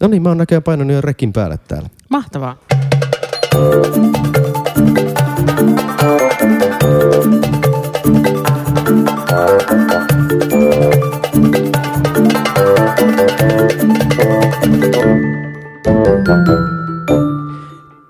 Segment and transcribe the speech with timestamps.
[0.00, 1.88] No niin, mä oon näköjään painanut jo rekin päälle täällä.
[2.10, 2.56] Mahtavaa.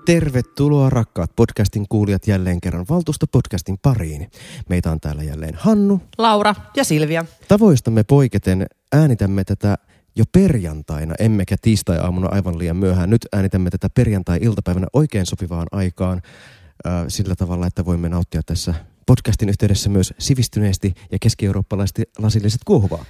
[0.05, 4.31] Tervetuloa rakkaat podcastin kuulijat jälleen kerran Valtuusto-podcastin pariin.
[4.69, 6.01] Meitä on täällä jälleen Hannu.
[6.17, 6.55] Laura.
[6.75, 7.25] Ja Silvia.
[7.47, 9.77] Tavoistamme poiketen äänitämme tätä
[10.15, 13.09] jo perjantaina, emmekä tiistai-aamuna aivan liian myöhään.
[13.09, 16.21] Nyt äänitämme tätä perjantai-iltapäivänä oikein sopivaan aikaan
[16.87, 18.73] äh, sillä tavalla, että voimme nauttia tässä
[19.09, 23.05] podcastin yhteydessä myös sivistyneesti ja keski-eurooppalaisesti lasilliset kuohuvaa.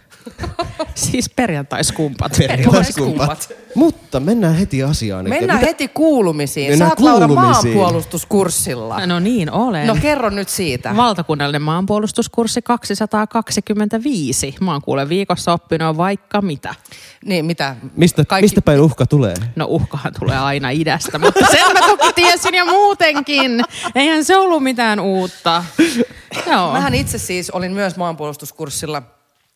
[0.95, 2.31] Siis perjantaiskumpat.
[2.37, 3.53] Perjantaiskumpat.
[3.75, 5.29] Mutta mennään heti asiaan.
[5.29, 6.71] Mennään mitä- heti kuulumisiin.
[6.71, 7.73] Mennään Sä oot Laura kuulumisiin.
[7.73, 9.05] maanpuolustuskurssilla.
[9.05, 9.87] No niin, olen.
[9.87, 10.95] No kerro nyt siitä.
[10.95, 14.55] Valtakunnallinen maanpuolustuskurssi 225.
[14.61, 16.75] Mä oon kuule viikossa oppinut vaikka mitä.
[17.25, 17.75] Niin, mitä?
[17.95, 19.33] Mistä, mistä päin uhka tulee?
[19.55, 23.63] No uhkahan tulee aina idästä, mutta sen mä toki tiesin jo muutenkin.
[23.95, 25.63] Eihän se ollut mitään uutta.
[26.47, 26.73] Joo.
[26.73, 29.01] Mähän itse siis olin myös maanpuolustuskurssilla,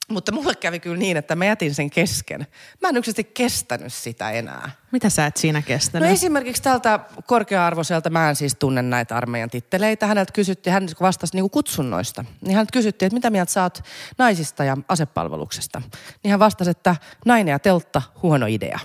[0.10, 2.48] mutta mulle kävi kyllä niin, että mä jätin sen kesken.
[2.82, 4.72] Mä en yksinkertaisesti kestänyt sitä enää.
[4.92, 6.10] Mitä sä et siinä No kestänyt?
[6.10, 10.08] esimerkiksi tältä korkea-arvoiselta, mä en siis tunne näitä armeijan titteleitä.
[10.08, 12.26] Häneltä kysyttiin, hän vastasi niinku kutsunnoista.
[12.42, 13.84] Niin häneltä kysyttiin, että mitä mieltä sä oot
[14.18, 15.82] naisista ja asepalveluksesta.
[16.24, 16.96] Niin hän vastasi, että
[17.26, 18.80] nainen ja teltta, huono idea.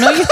[0.00, 0.26] No, joo.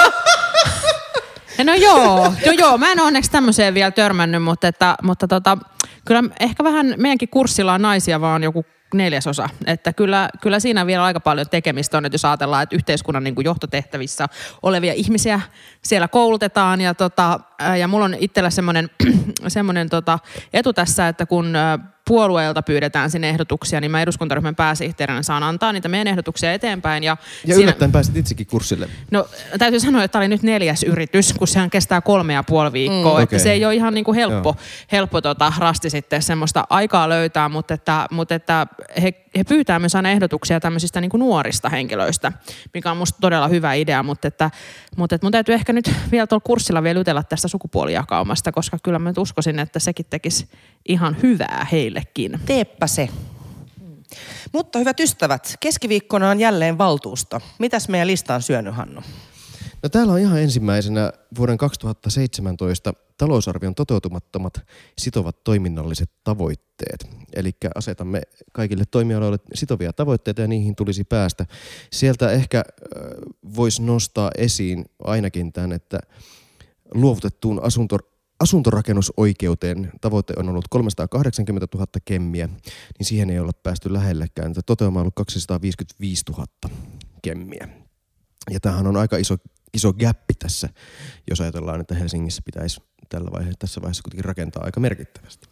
[1.65, 5.59] no joo, joo, joo, mä en ole onneksi tämmöiseen vielä törmännyt, mutta, että, mutta tota,
[6.07, 9.49] kyllä ehkä vähän meidänkin kurssilla on naisia vaan joku neljäsosa.
[9.67, 13.35] Että kyllä, kyllä siinä vielä aika paljon tekemistä on, että jos ajatellaan, että yhteiskunnan niin
[13.35, 14.27] kuin johtotehtävissä
[14.63, 15.41] olevia ihmisiä
[15.85, 16.81] siellä koulutetaan.
[16.81, 17.41] Ja, tota,
[17.79, 18.91] ja mulla on itsellä semmoinen,
[19.49, 20.19] semmoinen tota,
[20.53, 25.73] etu tässä, että kun ää, puolueelta pyydetään sinne ehdotuksia, niin mä eduskuntaryhmän pääsihteerinä saan antaa
[25.73, 27.05] niitä meidän ehdotuksia eteenpäin.
[27.05, 28.89] Ja, Ja yllättäen pääsit itsekin kurssille.
[29.11, 32.73] No täytyy sanoa, että tämä oli nyt neljäs yritys, kun sehän kestää kolme ja puoli
[32.73, 33.19] viikkoa.
[33.19, 33.23] Mm.
[33.23, 33.39] Että Okei.
[33.39, 34.57] se ei ole ihan niin kuin helppo,
[34.93, 38.67] helppo tota, rasti sitten semmoista aikaa löytää, mutta että, mutta että
[39.03, 42.33] he, he pyytää myös aina ehdotuksia tämmöisistä niin kuin nuorista henkilöistä,
[42.75, 44.51] mikä on musta todella hyvä idea, mutta että,
[44.97, 48.99] mutta että mun täytyy ehkä nyt vielä tuolla kurssilla vielä jutella tästä sukupuolijakaumasta, koska kyllä
[48.99, 50.49] mä nyt uskoisin, että sekin tekisi
[50.89, 52.41] ihan hyvää heillekin.
[52.47, 53.09] Teepä se.
[54.53, 57.41] Mutta hyvät ystävät, keskiviikkona on jälleen valtuusto.
[57.59, 59.03] Mitäs meidän lista on syönyt, Hannu?
[59.87, 64.61] No täällä on ihan ensimmäisenä vuoden 2017 talousarvion toteutumattomat
[64.99, 67.09] sitovat toiminnalliset tavoitteet.
[67.33, 71.47] Eli asetamme kaikille toimialoille sitovia tavoitteita ja niihin tulisi päästä.
[71.93, 72.65] Sieltä ehkä
[73.57, 75.99] voisi nostaa esiin ainakin tämän, että
[76.95, 77.99] luovutettuun asunto,
[78.41, 82.47] asuntorakennusoikeuteen tavoite on ollut 380 000 kemmiä,
[82.99, 84.55] niin siihen ei olla päästy lähellekään.
[84.67, 86.47] Toteuma on ollut 255 000
[87.23, 87.69] kemmiä.
[88.51, 89.37] Ja tämähän on aika iso,
[89.75, 90.69] iso gappi tässä,
[91.31, 95.49] jos ajatellaan, että Helsingissä pitäisi tällä vaiheessa, tässä vaiheessa kuitenkin rakentaa aika merkittävästi.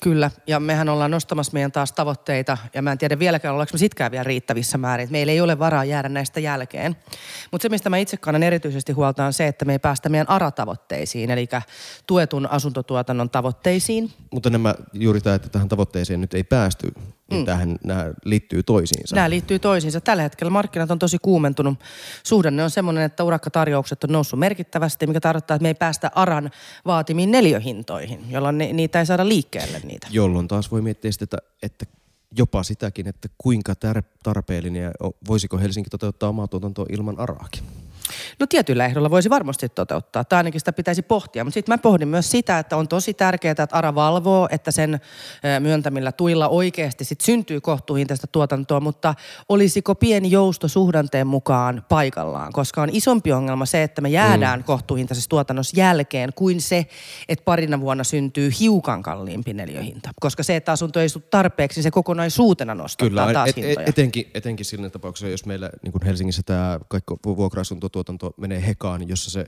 [0.00, 3.78] Kyllä, ja mehän ollaan nostamassa meidän taas tavoitteita, ja mä en tiedä vieläkään, ollaanko me
[3.78, 5.04] sitkään vielä riittävissä määrin.
[5.04, 6.96] että Meillä ei ole varaa jäädä näistä jälkeen.
[7.50, 10.30] Mutta se, mistä mä itse kannan erityisesti huolta, on se, että me ei päästä meidän
[10.30, 11.48] ARA-tavoitteisiin, eli
[12.06, 14.12] tuetun asuntotuotannon tavoitteisiin.
[14.32, 16.92] Mutta nämä, juuri tämä, että tähän tavoitteeseen nyt ei päästy,
[17.30, 17.46] niin mm.
[17.46, 19.16] tähän, nämä liittyy toisiinsa.
[19.16, 20.00] Nämä liittyy toisiinsa.
[20.00, 21.78] Tällä hetkellä markkinat on tosi kuumentunut.
[22.22, 23.24] Suhdanne on semmoinen, että
[23.58, 26.50] urakkatarjoukset on noussut merkittävästi, mikä tarkoittaa, että me ei päästä ARAN
[26.86, 30.06] vaatimiin neliöhintoihin, jolloin ne, niitä ei saada liikkeelle niitä.
[30.10, 31.86] Jolloin taas voi miettiä sitä, että, että
[32.36, 33.74] jopa sitäkin, että kuinka
[34.22, 34.92] tarpeellinen ja
[35.28, 37.62] voisiko Helsinki toteuttaa omaa tuotantoa ilman araakin.
[38.40, 41.44] No tietyillä ehdolla voisi varmasti toteuttaa, tai ainakin sitä pitäisi pohtia.
[41.44, 45.00] Mutta sitten mä pohdin myös sitä, että on tosi tärkeää, että ARA valvoo, että sen
[45.60, 49.14] myöntämillä tuilla oikeasti sit syntyy kohtuuhintaista tuotantoa, mutta
[49.48, 52.52] olisiko pieni jousto suhdanteen mukaan paikallaan?
[52.52, 54.64] Koska on isompi ongelma se, että me jäädään mm.
[54.64, 56.86] kohtuuhintaisessa tuotannossa jälkeen kuin se,
[57.28, 60.10] että parina vuonna syntyy hiukan kalliimpi neliöhinta.
[60.20, 62.68] Koska se, että asunto ei tarpeeksi, niin se kokonaisuututtaa
[62.98, 63.82] Kyllä, taas et, hintoja.
[63.82, 67.14] et, etenkin, etenkin siinä tapauksessa, jos meillä niin kuin Helsingissä tämä kaikki
[67.98, 69.46] vuokra-asuntotuotanto menee hekaan, jossa se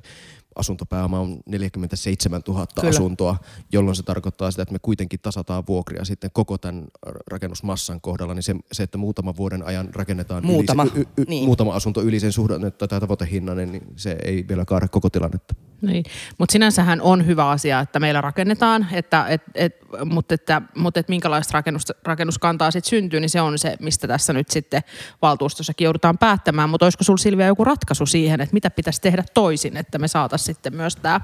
[0.56, 2.88] asuntopääoma on 47 000 Kyllä.
[2.88, 3.37] asuntoa,
[3.73, 6.85] jolloin se tarkoittaa sitä, että me kuitenkin tasataan vuokria sitten koko tämän
[7.31, 11.44] rakennusmassan kohdalla, niin se, se että muutaman vuoden ajan rakennetaan Muutama, yli, y, y, niin.
[11.44, 15.55] muutama asunto yli sen suhdanne tai tavoitehinnan, niin se ei vielä kaada koko tilannetta.
[15.82, 16.05] Niin.
[16.38, 21.11] Mutta sinänsähän on hyvä asia, että meillä rakennetaan, että, et, et, mutta että, mutta että
[21.11, 24.82] minkälaista rakennus, rakennuskantaa sitten syntyy, niin se on se, mistä tässä nyt sitten
[25.23, 26.70] valtuustossakin joudutaan päättämään.
[26.70, 30.39] Mutta olisiko sinulla Silvia joku ratkaisu siihen, että mitä pitäisi tehdä toisin, että me saataisiin
[30.44, 31.20] sitten myös tämä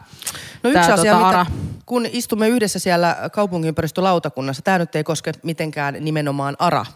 [0.62, 1.46] No yksi asia, tota, mitä,
[1.86, 6.86] kun istumme yhdessä siellä kaupunginympäristölautakunnassa, tämä nyt ei koske mitenkään nimenomaan ARA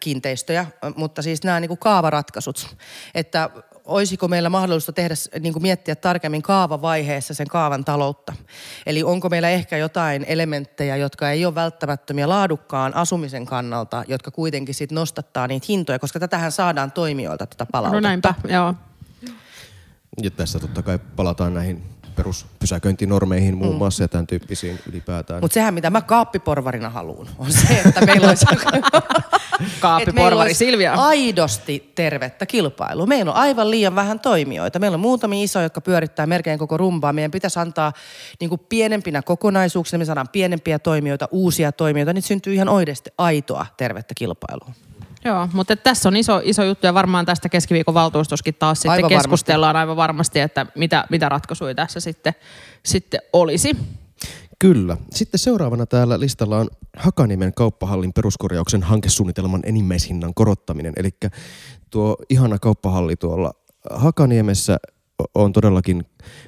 [0.00, 0.66] kiinteistöjä,
[0.96, 2.76] mutta siis nämä niin kuin kaavaratkaisut,
[3.14, 3.50] että
[3.84, 8.32] olisiko meillä mahdollista tehdä, niin kuin miettiä tarkemmin kaavavaiheessa sen kaavan taloutta.
[8.86, 14.74] Eli onko meillä ehkä jotain elementtejä, jotka ei ole välttämättömiä laadukkaan asumisen kannalta, jotka kuitenkin
[14.74, 18.00] sitten nostattaa niitä hintoja, koska tätähän saadaan toimijoilta tätä palautetta.
[18.00, 18.74] No näinpä, joo.
[20.22, 21.82] Ja tässä totta kai palataan näihin
[22.16, 25.40] peruspysäköintinormeihin muun muassa ja tämän tyyppisiin ylipäätään.
[25.40, 28.46] Mutta sehän, mitä mä kaappiporvarina haluan, on se, että meillä olisi...
[29.80, 30.94] Kaappi Et meillä porvari olisi Silvia.
[30.94, 33.06] aidosti tervettä kilpailua.
[33.06, 34.78] Meillä on aivan liian vähän toimijoita.
[34.78, 37.12] Meillä on muutamia isoja, jotka pyörittää melkein koko rumbaa.
[37.12, 37.92] Meidän pitäisi antaa
[38.40, 43.66] niin kuin pienempinä kokonaisuuksina, me saadaan pienempiä toimijoita, uusia toimijoita, niin syntyy ihan oikeasti aitoa
[43.76, 44.74] tervettä kilpailua.
[45.24, 49.08] Joo, mutta tässä on iso, iso juttu ja varmaan tästä keskiviikon valtuustoskin taas sitten Aivan
[49.08, 52.34] keskustellaan aivan varmasti, että mitä, mitä ratkaisuja tässä sitten,
[52.82, 53.76] sitten olisi.
[54.58, 54.96] Kyllä.
[55.10, 60.92] Sitten seuraavana täällä listalla on Hakaniemen kauppahallin peruskorjauksen hankesuunnitelman enimmäishinnan korottaminen.
[60.96, 61.10] Eli
[61.90, 63.52] tuo ihana kauppahalli tuolla
[63.90, 64.78] Hakaniemessä
[65.34, 66.04] on todellakin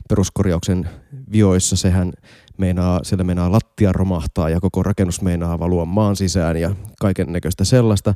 [0.08, 0.88] peruskorjauksen
[1.32, 1.76] vioissa.
[1.76, 2.12] Sehän
[2.62, 7.64] meinaa, siellä meinaa lattia romahtaa ja koko rakennus meinaa valua maan sisään ja kaiken näköistä
[7.64, 8.14] sellaista.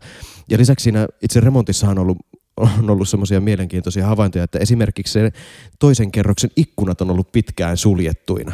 [0.50, 2.19] Ja lisäksi siinä itse remontissahan on ollut
[2.56, 5.32] on ollut semmoisia mielenkiintoisia havaintoja, että esimerkiksi se
[5.78, 8.52] toisen kerroksen ikkunat on ollut pitkään suljettuina.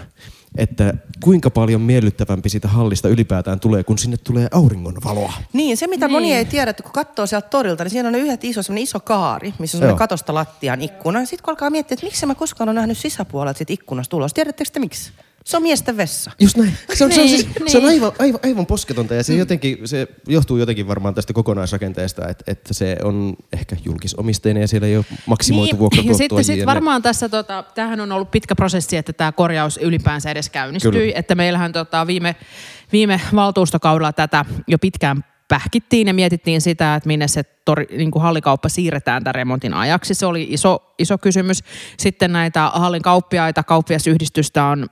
[0.59, 0.95] Että
[1.25, 5.33] kuinka paljon miellyttävämpi siitä hallista ylipäätään tulee, kun sinne tulee auringonvaloa.
[5.53, 6.13] Niin, se mitä Niin.
[6.13, 8.83] moni ei tiedä, että kun katsoo sieltä torilta, niin siinä on ne yhdet iso, semmoinen
[8.83, 11.25] iso kaari, missä on semmoinen katosta lattiaan ikkuna.
[11.25, 14.35] Sitten kun alkaa miettiä, että miksi mä koskaan ole nähnyt sisäpuolelta siitä ikkunasta ulos.
[14.35, 15.13] Tiedättekö te miksi?
[15.45, 16.31] Se on miesten vessa.
[16.41, 16.73] Just näin.
[16.95, 17.95] Se on, se on, Niin, siis, se on niin.
[17.95, 22.75] aivan, aivan, aivan posketonta ja se, jotenkin, se johtuu jotenkin varmaan tästä kokonaisrakenteesta, että, että
[22.75, 26.13] se on ehkä julkisomisteinen ja siellä ei ole maksimoitu Niin, vuokratuottoa.
[26.13, 26.67] ja sitten sit jne.
[26.67, 30.93] varmaan tässä, tota, tämähän on ollut pitkä prosessi, että tämä korjaus ylipäänsä edes käynnistyi.
[30.93, 31.13] Kyllä.
[31.15, 32.37] Että meillähän tota, viime,
[32.93, 38.23] viime valtuustokaudella tätä jo pitkään pähkittiin ja mietittiin sitä, että minne se tori, niin kuin
[38.23, 40.15] hallikauppa siirretään tämän remontin ajaksi.
[40.15, 41.65] Se oli iso, iso kysymys.
[41.99, 44.87] Sitten näitä hallin kauppiaita, kauppiasyhdistystä on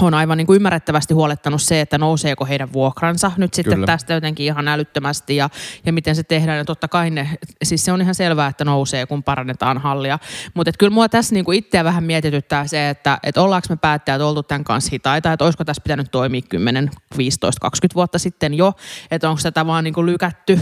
[0.00, 3.86] on aivan niin kuin ymmärrettävästi huolettanut se, että nouseeko heidän vuokransa nyt sitten Kyllä.
[3.86, 5.50] tästä jotenkin ihan älyttömästi ja,
[5.86, 6.58] ja miten se tehdään.
[6.58, 7.28] Ja totta kai ne,
[7.62, 10.18] siis se on ihan selvää, että nousee, kun parannetaan hallia.
[10.54, 14.20] Mutta kyllä mua tässä niin kuin itseä vähän mietityttää se, että et ollaanko me päättäjät
[14.20, 18.72] oltu tämän kanssa hitaita, että olisiko tässä pitänyt toimia 10, 15, 20 vuotta sitten jo,
[19.10, 20.60] että onko tätä vaan niin kuin lykätty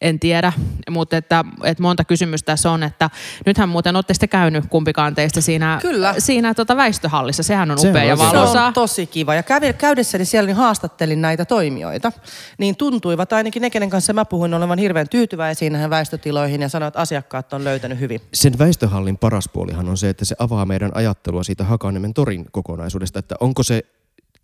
[0.00, 0.52] en tiedä,
[0.90, 3.10] mutta että, että monta kysymystä tässä on, että
[3.46, 6.14] nythän muuten olette sitten käynyt kumpikaan teistä siinä, Kyllä.
[6.18, 8.64] siinä tota väistöhallissa, sehän on upea ja oikein Se valoisa.
[8.64, 9.34] on tosi kiva.
[9.34, 12.12] Ja kävi, käydessäni siellä niin haastattelin näitä toimijoita.
[12.58, 16.92] Niin tuntuivat ainakin ne, kenen kanssa mä puhuin, olevan hirveän tyytyväisiä näihin väistötiloihin ja sanoivat,
[16.92, 18.20] että asiakkaat on löytänyt hyvin.
[18.34, 23.18] Sen väistöhallin paras puolihan on se, että se avaa meidän ajattelua siitä Hakaniemen torin kokonaisuudesta,
[23.18, 23.82] että onko se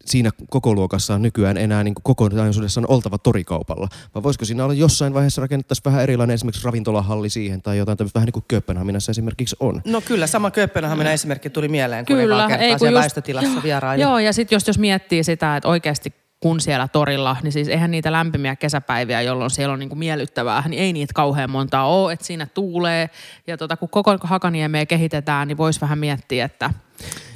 [0.07, 5.43] siinä koko luokassaan nykyään enää niin kokonaisuudessaan oltava torikaupalla, vai voisiko siinä olla jossain vaiheessa
[5.43, 9.83] rakennettaisiin vähän erilainen esimerkiksi ravintolahalli siihen tai jotain tämmöistä vähän niin kuin Kööpenhaminassa esimerkiksi on.
[9.85, 13.63] No kyllä, sama Kööpenhaminan esimerkki tuli mieleen, kun Kyllä, Kyllä, kertaa ei kun just- väistötilassa
[13.63, 14.03] vieraili.
[14.03, 17.91] Joo, ja sitten jos, jos miettii sitä, että oikeasti kun siellä torilla, niin siis eihän
[17.91, 22.27] niitä lämpimiä kesäpäiviä, jolloin siellä on niinku miellyttävää, niin ei niitä kauhean montaa ole, että
[22.27, 23.11] siinä tuulee.
[23.47, 26.75] Ja tota, kun koko Hakaniemeä kehitetään, niin voisi vähän miettiä, että et,
[27.07, 27.30] et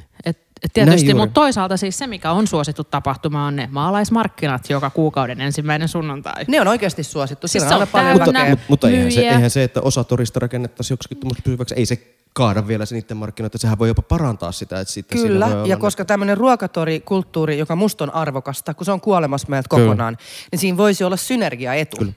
[0.72, 5.88] tietysti, mutta toisaalta siis se, mikä on suosittu tapahtuma, on ne maalaismarkkinat joka kuukauden ensimmäinen
[5.88, 6.44] sunnuntai.
[6.48, 7.48] Ne on oikeasti suosittu.
[7.48, 8.12] Siis se on on paljon.
[8.12, 11.86] Mutta, mutta, mutta eihän, se, eihän se, että osa torista rakennettaisiin joksikin tuommoista pysyväksi, ei
[11.86, 13.58] se kaada vielä se niiden markkinoita.
[13.58, 14.80] Sehän voi jopa parantaa sitä.
[14.80, 18.84] Että sitten siinä Kyllä, voi ja ne- koska tämmöinen ruokatorikulttuuri, joka musta on arvokasta, kun
[18.84, 19.84] se on kuolemassa meiltä Kyllä.
[19.84, 20.16] kokonaan,
[20.52, 21.96] niin siinä voisi olla synergiaetu.
[21.96, 22.12] Kyllä.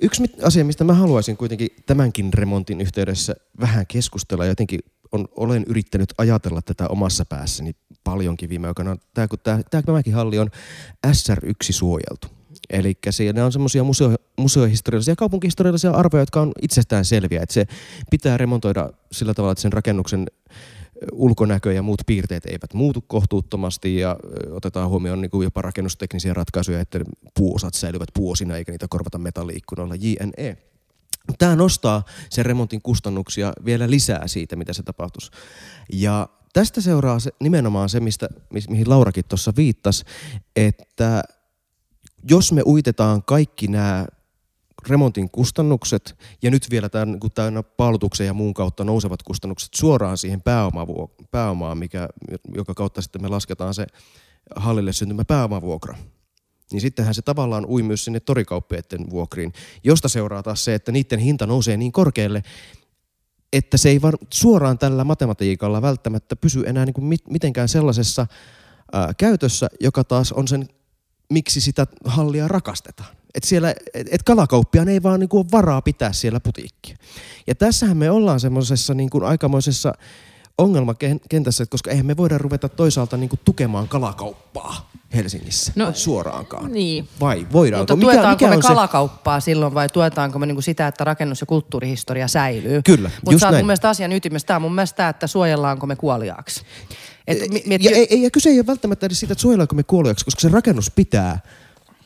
[0.00, 4.80] Yksi mit- asia, mistä mä haluaisin kuitenkin tämänkin remontin yhteydessä vähän keskustella, ja jotenkin
[5.12, 7.72] on, olen yrittänyt ajatella tätä omassa päässäni
[8.10, 8.96] paljonkin viime aikoina.
[9.14, 10.50] Tämä, kun tämä, tämä tämäkin halli on
[11.06, 12.26] SR1 suojeltu.
[12.70, 17.42] Eli siinä on semmoisia museo, museohistoriallisia ja kaupunkihistoriallisia arvoja, jotka on itsestään selviä.
[17.42, 17.66] Että se
[18.10, 20.26] pitää remontoida sillä tavalla, että sen rakennuksen
[21.12, 24.16] ulkonäkö ja muut piirteet eivät muutu kohtuuttomasti ja
[24.50, 27.00] otetaan huomioon niin kuin jopa rakennusteknisiä ratkaisuja, että
[27.34, 30.56] puuosat säilyvät puosina eikä niitä korvata metalliikkunoilla, jne.
[31.38, 35.30] Tämä nostaa sen remontin kustannuksia vielä lisää siitä, mitä se tapahtuisi.
[35.92, 40.04] Ja tästä seuraa se, nimenomaan se, mistä, mi- mihin Laurakin tuossa viittasi,
[40.56, 41.22] että
[42.30, 44.06] jos me uitetaan kaikki nämä
[44.88, 50.18] remontin kustannukset ja nyt vielä tämän, niin tämän paalutuksen ja muun kautta nousevat kustannukset suoraan
[50.18, 52.08] siihen pääomavuo- pääomaan, mikä,
[52.54, 53.86] joka kautta sitten me lasketaan se
[54.56, 55.96] hallille syntymä pääomavuokra.
[56.72, 59.52] Niin sittenhän se tavallaan ui myös sinne torikauppiaiden vuokriin,
[59.84, 62.42] josta seuraa taas se, että niiden hinta nousee niin korkealle,
[63.52, 68.26] että se ei var, suoraan tällä matematiikalla välttämättä pysy enää niin kuin mit, mitenkään sellaisessa
[68.92, 70.68] ää, käytössä, joka taas on sen,
[71.30, 73.16] miksi sitä hallia rakastetaan.
[73.34, 76.96] Että siellä, et, et kalakauppiaan ei vaan niinku ole varaa pitää siellä putiikkia.
[77.46, 79.92] Ja tässähän me ollaan semmoisessa niinku aikamoisessa
[80.62, 86.72] ongelmakentässä, että koska eihän me voida ruveta toisaalta niinku tukemaan kalakauppaa Helsingissä no, suoraankaan.
[86.72, 87.08] Niin.
[87.20, 87.96] Vai voidaanko?
[87.96, 89.44] Mutta tuetaanko mikä, mikä me kalakauppaa se?
[89.44, 92.82] silloin vai tuetaanko me niinku sitä, että rakennus- ja kulttuurihistoria säilyy?
[92.82, 94.46] Kyllä, Mutta sä mun mielestä asian ytimessä.
[94.46, 96.62] Tämä on mun mielestä tämä, että suojellaanko me kuoliaaksi.
[97.26, 100.24] Et, miet, ja, ja, ja kyse ei ole välttämättä edes siitä, että suojellaanko me kuoliaaksi,
[100.24, 101.40] koska se rakennus pitää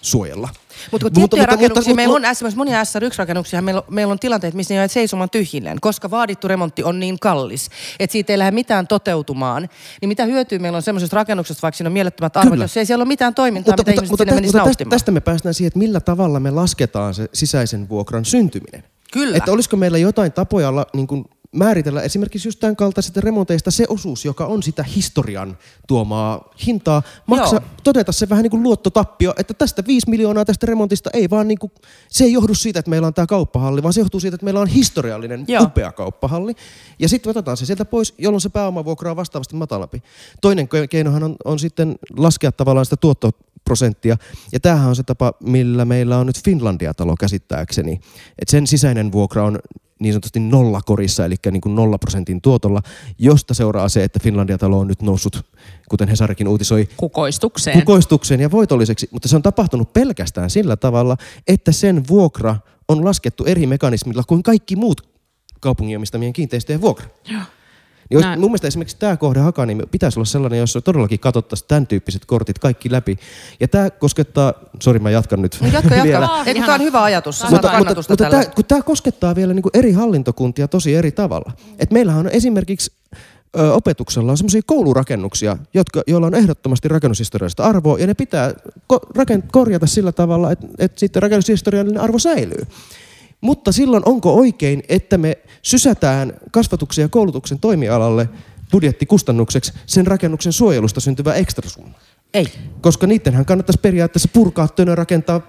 [0.05, 0.49] suojella.
[0.91, 4.55] Mutta kun tiettyjä mutta, rakennuksia, mutta, meillä on esimerkiksi monia SR1-rakennuksia, meillä, meillä on tilanteet,
[4.55, 8.51] missä ne jäävät seisomaan tyhjilleen, koska vaadittu remontti on niin kallis, että siitä ei lähde
[8.51, 9.69] mitään toteutumaan.
[10.01, 13.03] Niin mitä hyötyä meillä on semmoisesta rakennuksesta, vaikka siinä on mielettömät arvot, jos ei siellä
[13.03, 15.79] ole mitään toimintaa, mutta, mitä mutta, ihmiset mutta, mutta tästä, tästä me päästään siihen, että
[15.79, 18.85] millä tavalla me lasketaan se sisäisen vuokran syntyminen.
[19.13, 19.37] Kyllä.
[19.37, 24.25] Että olisiko meillä jotain tapoja niin kuin määritellä esimerkiksi just tämän kaltaisista remonteista se osuus,
[24.25, 25.59] joka on sitä historian
[25.89, 31.11] tuomaa hintaa, maksa, todeta se vähän niin kuin luottotappio, että tästä 5 miljoonaa tästä remontista
[31.13, 31.73] ei vaan niin kuin,
[32.09, 34.61] se ei johdu siitä, että meillä on tämä kauppahalli, vaan se johtuu siitä, että meillä
[34.61, 35.63] on historiallinen Joo.
[35.63, 36.55] upea kauppahalli.
[36.99, 40.03] Ja sitten otetaan se sieltä pois, jolloin se pääomavuokra on vastaavasti matalampi.
[40.41, 44.17] Toinen keinohan on, on sitten laskea tavallaan sitä tuottoprosenttia.
[44.53, 47.93] Ja tämähän on se tapa, millä meillä on nyt Finlandia-talo käsittääkseni.
[48.39, 49.59] Että sen sisäinen vuokra on
[50.05, 52.83] niin sanotusti nollakorissa, eli niin kuin nolla prosentin tuotolla,
[53.19, 55.47] josta seuraa se, että Finlandia-talo on nyt noussut,
[55.89, 57.79] kuten Hesarikin uutisoi, kukoistukseen.
[57.79, 59.09] kukoistukseen ja voitolliseksi.
[59.11, 61.17] Mutta se on tapahtunut pelkästään sillä tavalla,
[61.49, 62.57] että sen vuokra
[62.89, 65.09] on laskettu eri mekanismilla kuin kaikki muut
[65.61, 67.09] kaupungin omistamien kiinteistöjen vuokra.
[67.29, 67.43] Joo.
[68.11, 71.87] Niin olisi, mun mielestä esimerkiksi tämä kohde Hakaniemi pitäisi olla sellainen, jossa todellakin katsottaisiin tämän
[71.87, 73.19] tyyppiset kortit kaikki läpi.
[73.61, 76.03] Ja tämä koskettaa, sori mä jatkan nyt no jatka, jatka.
[76.05, 76.29] vielä.
[76.47, 79.63] Eikö tämä on hyvä ajatus, sä mutta, mutta, mutta tämä, kun tämä koskettaa vielä niin
[79.63, 81.53] kuin eri hallintokuntia tosi eri tavalla.
[81.79, 82.93] Et meillähän on esimerkiksi
[83.59, 88.53] ö, opetuksella on sellaisia koulurakennuksia, jotka, joilla on ehdottomasti rakennushistoriallista arvoa, ja ne pitää
[88.93, 92.67] ko- rakent- korjata sillä tavalla, että, että sitten rakennushistoriallinen arvo säilyy.
[93.45, 98.29] Mutta silloin onko oikein, että me sysätään kasvatuksen ja koulutuksen toimialalle
[98.73, 101.95] budjettikustannukseksi sen rakennuksen suojelusta syntyvä ekstrasumma?
[102.35, 102.47] Ei.
[102.81, 105.41] Koska niidenhän kannattaisi periaatteessa purkaa tönö rakentaa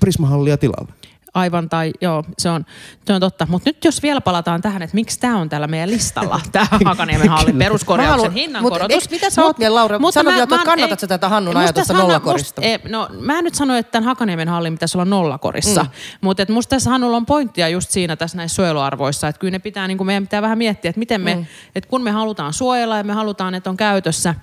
[0.00, 0.92] prismahallia tilalle.
[1.36, 2.66] Aivan, tai joo, se on,
[3.06, 3.46] se on totta.
[3.50, 7.28] Mutta nyt jos vielä palataan tähän, että miksi tämä on täällä meidän listalla, tämä Hakaniemen
[7.28, 8.96] hallin peruskorjauksen hinnankorotus.
[8.96, 9.98] Mutta mitä sä oot vielä, Laura?
[9.98, 12.60] Mutta Sano että kannatat sä tätä Hannun ajatusta nollakorista?
[12.60, 15.90] Must, ei, no, mä en nyt sano, että tämän Hakaniemen hallin pitäisi olla nollakorissa, mm.
[16.20, 19.88] mutta musta tässä Hannulla on pointtia just siinä tässä näissä suojeluarvoissa, että kyllä ne pitää,
[19.88, 21.46] niin kuin meidän pitää vähän miettiä, että miten me, mm.
[21.74, 24.34] että kun me halutaan suojella ja me halutaan, että on käytössä,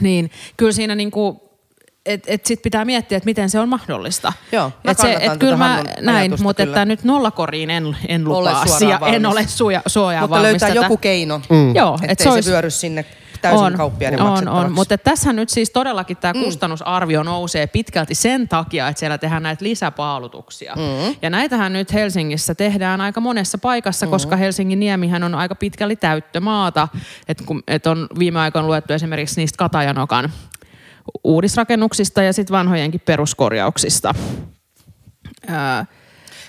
[0.00, 1.40] niin kyllä siinä niin kuin
[2.06, 4.32] et, et sit pitää miettiä, että miten se on mahdollista.
[4.52, 6.74] Joo, mä et se, et kyllä mä näin, mutta kyllä.
[6.74, 10.80] että nyt nollakoriin en, en lupaa ja en ole suoja, suojaa Mutta valmis löytää tätä.
[10.80, 11.76] joku keino, mm.
[11.76, 13.04] Joo, ettei et se, olisi, se vyöry sinne
[13.48, 16.44] täysin on, kauppiaiden On, on, mutta tässä nyt siis todellakin tämä mm.
[16.44, 20.74] kustannusarvio nousee pitkälti sen takia, että siellä tehdään näitä lisäpaalutuksia.
[20.76, 21.16] Mm.
[21.22, 24.10] Ja näitähän nyt Helsingissä tehdään aika monessa paikassa, mm.
[24.10, 26.88] koska Helsingin niemihän on aika pitkälti täyttömaata.
[27.28, 30.32] Että et on viime aikoina luettu esimerkiksi niistä Katajanokan
[31.24, 34.14] uudisrakennuksista ja sitten vanhojenkin peruskorjauksista.
[35.46, 35.86] Ää,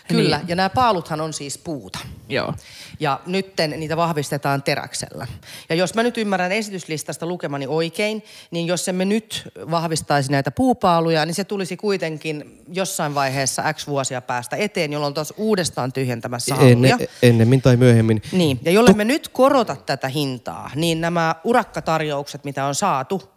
[0.08, 0.48] Kyllä, niin.
[0.48, 2.00] ja nämä paaluthan on siis puuta.
[2.30, 2.54] Joo.
[3.00, 5.28] Ja nytten niitä vahvistetaan teräksellä.
[5.70, 11.26] Ja jos mä nyt ymmärrän esityslistasta lukemani oikein, niin jos emme nyt vahvistaisi näitä puupaaluja,
[11.26, 16.72] niin se tulisi kuitenkin jossain vaiheessa X vuosia päästä eteen, jolloin taas uudestaan tyhjentämässä hallia.
[16.72, 18.22] Enne, ennemmin tai myöhemmin.
[18.32, 23.35] Niin, ja jolle me nyt korota tätä hintaa, niin nämä urakkatarjoukset, mitä on saatu,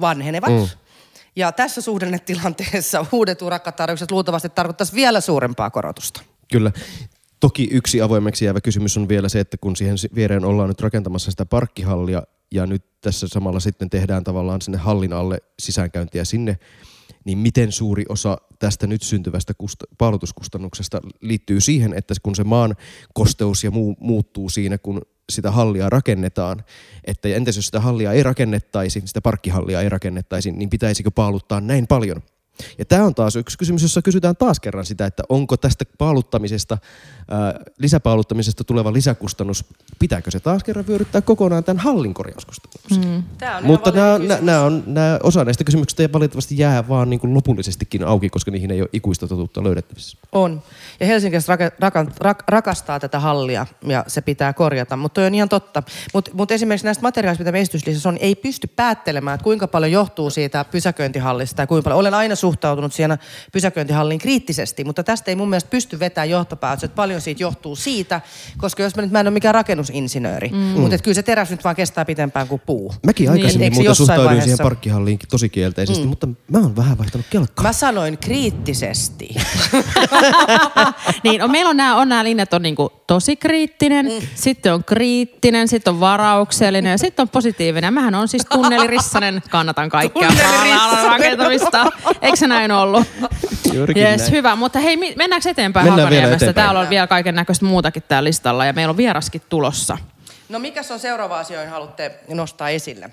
[0.00, 0.50] vanhenevat.
[0.50, 0.68] Mm.
[1.36, 6.22] Ja tässä suhdannetilanteessa uudet urakkatarjoukset luultavasti tarkoittaisi vielä suurempaa korotusta.
[6.52, 6.72] Kyllä.
[7.40, 11.30] Toki yksi avoimeksi jäävä kysymys on vielä se, että kun siihen viereen ollaan nyt rakentamassa
[11.30, 16.58] sitä parkkihallia ja nyt tässä samalla sitten tehdään tavallaan sinne hallin alle sisäänkäyntiä sinne,
[17.24, 22.76] niin miten suuri osa tästä nyt syntyvästä kust- paalutuskustannuksesta liittyy siihen, että kun se maan
[23.14, 26.64] kosteus ja muu muuttuu siinä, kun sitä hallia rakennetaan,
[27.04, 31.86] että entäs jos sitä hallia ei rakennettaisi, sitä parkkihallia ei rakennettaisi, niin pitäisikö paaluttaa näin
[31.86, 32.22] paljon?
[32.78, 36.78] Ja tämä on taas yksi kysymys, jossa kysytään taas kerran sitä, että onko tästä paaluttamisesta,
[37.30, 39.64] ää, lisäpaaluttamisesta tuleva lisäkustannus,
[39.98, 43.04] pitääkö se taas kerran vyöryttää kokonaan tämän hallin korjauskustannuksen?
[43.04, 43.22] Mm.
[43.66, 48.30] Mutta nämä, nämä, on, nämä, osa näistä kysymyksistä valitettavasti jää vaan niin kuin lopullisestikin auki,
[48.30, 50.18] koska niihin ei ole ikuista totuutta löydettävissä.
[50.32, 50.62] On.
[51.00, 55.48] Ja Helsingissä raka, raka, rak, rakastaa tätä hallia ja se pitää korjata, mutta on ihan
[55.48, 55.82] totta.
[56.14, 60.30] Mutta mut esimerkiksi näistä materiaalista, mitä me on, ei pysty päättelemään, että kuinka paljon johtuu
[60.30, 62.00] siitä pysäköintihallista ja kuinka paljon.
[62.00, 63.18] Olen aina suhtautunut siinä
[63.52, 68.20] pysäköintihalliin kriittisesti, mutta tästä ei mun mielestä pysty vetämään johtopäätöksiä, että paljon siitä johtuu siitä,
[68.58, 70.56] koska jos mä nyt mä en ole mikään rakennusinsinööri, mm.
[70.58, 72.94] mutta kyllä se teräs nyt vaan kestää pitempään kuin puu.
[73.06, 73.32] Mäkin Niin.
[73.32, 76.08] aikaisemmin se muuten suhtauduin vaiheessa- siihen parkkihalliin tosi kielteisesti, mm.
[76.08, 77.62] mutta mä oon vähän vaihtanut kelkkaa.
[77.62, 79.28] Mä sanoin kriittisesti.
[81.24, 84.26] Niin, on, meillä on nämä, on nämä linjat on niinku tosi kriittinen, mm.
[84.34, 87.94] sitten on kriittinen, sitten on varauksellinen ja sitten on positiivinen.
[87.94, 91.04] Mähän on siis tunnelirissanen, kannatan kaikkea Tunnelirissanen.
[91.06, 91.86] rakentamista.
[92.32, 93.06] Eikö se näin ollut?
[93.72, 94.32] Juurikin Yes, näin.
[94.32, 94.56] hyvä.
[94.56, 96.44] Mutta hei, mennäänkö eteenpäin Mennään vielä Hakaniemestä?
[96.44, 96.64] eteenpäin.
[96.64, 99.98] Täällä on vielä kaiken näköistä muutakin täällä listalla ja meillä on vieraskin tulossa.
[100.48, 103.10] No mikä on seuraava asia, johon haluatte nostaa esille?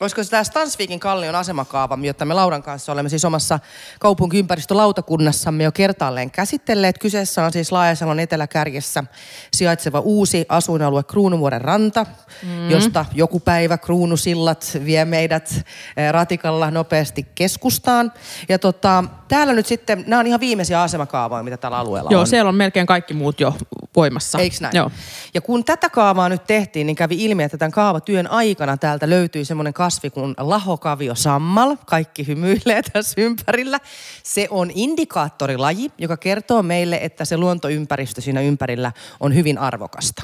[0.00, 3.58] Olisiko se tämä Stansvikin kallion asemakaava, jota me Lauran kanssa olemme siis omassa
[4.00, 6.98] kaupunkiympäristölautakunnassamme jo kertaalleen käsitelleet.
[6.98, 9.04] Kyseessä on siis Laajasalon eteläkärjessä
[9.52, 12.06] sijaitseva uusi asuinalue Kruunuvuoren ranta,
[12.42, 12.70] mm.
[12.70, 15.64] josta joku päivä kruunusillat vie meidät
[15.96, 18.12] eh, ratikalla nopeasti keskustaan.
[18.48, 22.26] Ja tota, täällä nyt sitten, nämä on ihan viimeisiä asemakaavoja, mitä tällä alueella Joo, on.
[22.26, 23.54] siellä on melkein kaikki muut jo
[23.96, 24.38] voimassa.
[24.38, 24.76] Eiks näin?
[24.76, 24.90] Joo.
[25.34, 29.44] Ja kun tätä kaavaa nyt tehtiin, niin kävi ilmi, että tämän kaavatyön aikana täältä löytyi
[29.44, 31.76] semmoinen kasvi kuin lahokavio sammal.
[31.86, 33.80] Kaikki hymyilee tässä ympärillä.
[34.22, 40.22] Se on indikaattorilaji, joka kertoo meille, että se luontoympäristö siinä ympärillä on hyvin arvokasta.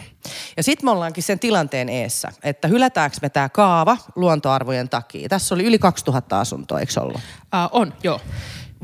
[0.56, 5.28] Ja sitten me ollaankin sen tilanteen eessä, että hylätäänkö me tämä kaava luontoarvojen takia.
[5.28, 7.16] Tässä oli yli 2000 asuntoa, eikö ollut?
[7.16, 8.20] Uh, on, joo.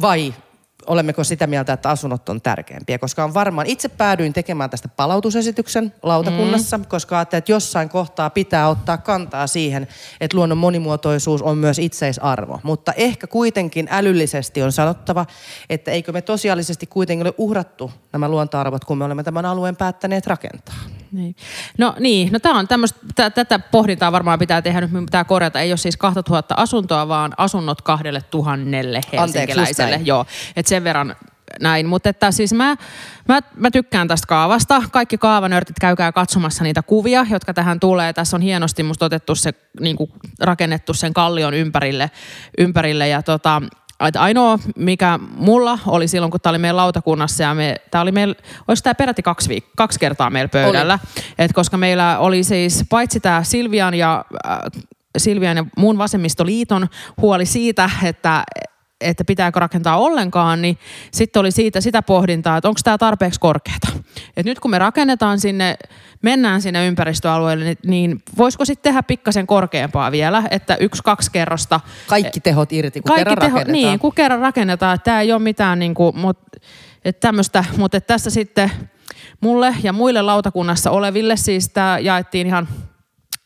[0.01, 0.35] vai
[0.89, 5.95] olemmeko sitä mieltä, että asunnot on tärkeämpiä, koska on varmaan, itse päädyin tekemään tästä palautusesityksen
[6.03, 6.85] lautakunnassa, mm.
[6.85, 9.89] koska ajattelin, että jossain kohtaa pitää ottaa kantaa siihen,
[10.21, 12.61] että luonnon monimuotoisuus on myös itseisarvo.
[12.63, 15.27] Mutta ehkä kuitenkin älyllisesti on sanottava,
[15.71, 20.27] että eikö me tosiaalisesti kuitenkin ole uhrattu nämä luontoarvot, kun me olemme tämän alueen päättäneet
[20.27, 20.98] rakentaa.
[21.13, 21.37] Niin.
[21.79, 25.61] No niin, no tää on tämmöstä, tä, tätä pohdintaa varmaan pitää tehdä nyt, pitää korjata.
[25.61, 30.01] Ei ole siis 2000 asuntoa, vaan asunnot kahdelle tuhannelle helsinkiläiselle.
[30.05, 31.17] Joo, et sen verran
[31.61, 31.87] näin.
[31.87, 32.77] Mutta että siis mä,
[33.29, 34.83] mä, mä tykkään tästä kaavasta.
[34.93, 38.13] Kaikki kaavanörtit käykää katsomassa niitä kuvia, jotka tähän tulee.
[38.13, 42.11] Tässä on hienosti musta otettu se, niin kuin rakennettu sen kallion ympärille.
[42.59, 43.63] ympärille ja tota,
[44.07, 48.13] että ainoa, mikä mulla oli silloin, kun tämä oli meidän lautakunnassa ja me, tää oli
[48.13, 48.35] meillä,
[48.69, 50.99] olisi tämä peräti kaksi, viik- kaksi kertaa meillä pöydällä.
[51.39, 54.59] Et koska meillä oli siis paitsi tämä Silvian ja, äh,
[55.19, 56.89] Silvian ja muun vasemmistoliiton
[57.21, 58.45] huoli siitä, että
[59.01, 60.79] että pitääkö rakentaa ollenkaan, niin
[61.13, 63.89] sitten oli siitä sitä pohdintaa, että onko tämä tarpeeksi korkeata.
[64.37, 65.77] Et nyt kun me rakennetaan sinne,
[66.23, 71.81] mennään sinne ympäristöalueelle, niin, niin voisiko sitten tehdä pikkasen korkeampaa vielä, että yksi, kaksi kerrosta.
[72.07, 73.91] Kaikki tehot irti, kun Kaikki kerran teho, rakennetaan.
[73.91, 76.39] niin, kun kerran rakennetaan, että tämä ei ole mitään niin kuin, mut,
[77.05, 78.71] että tämmöistä, mutta että tässä sitten
[79.41, 82.69] mulle ja muille lautakunnassa oleville, siis tämä jaettiin ihan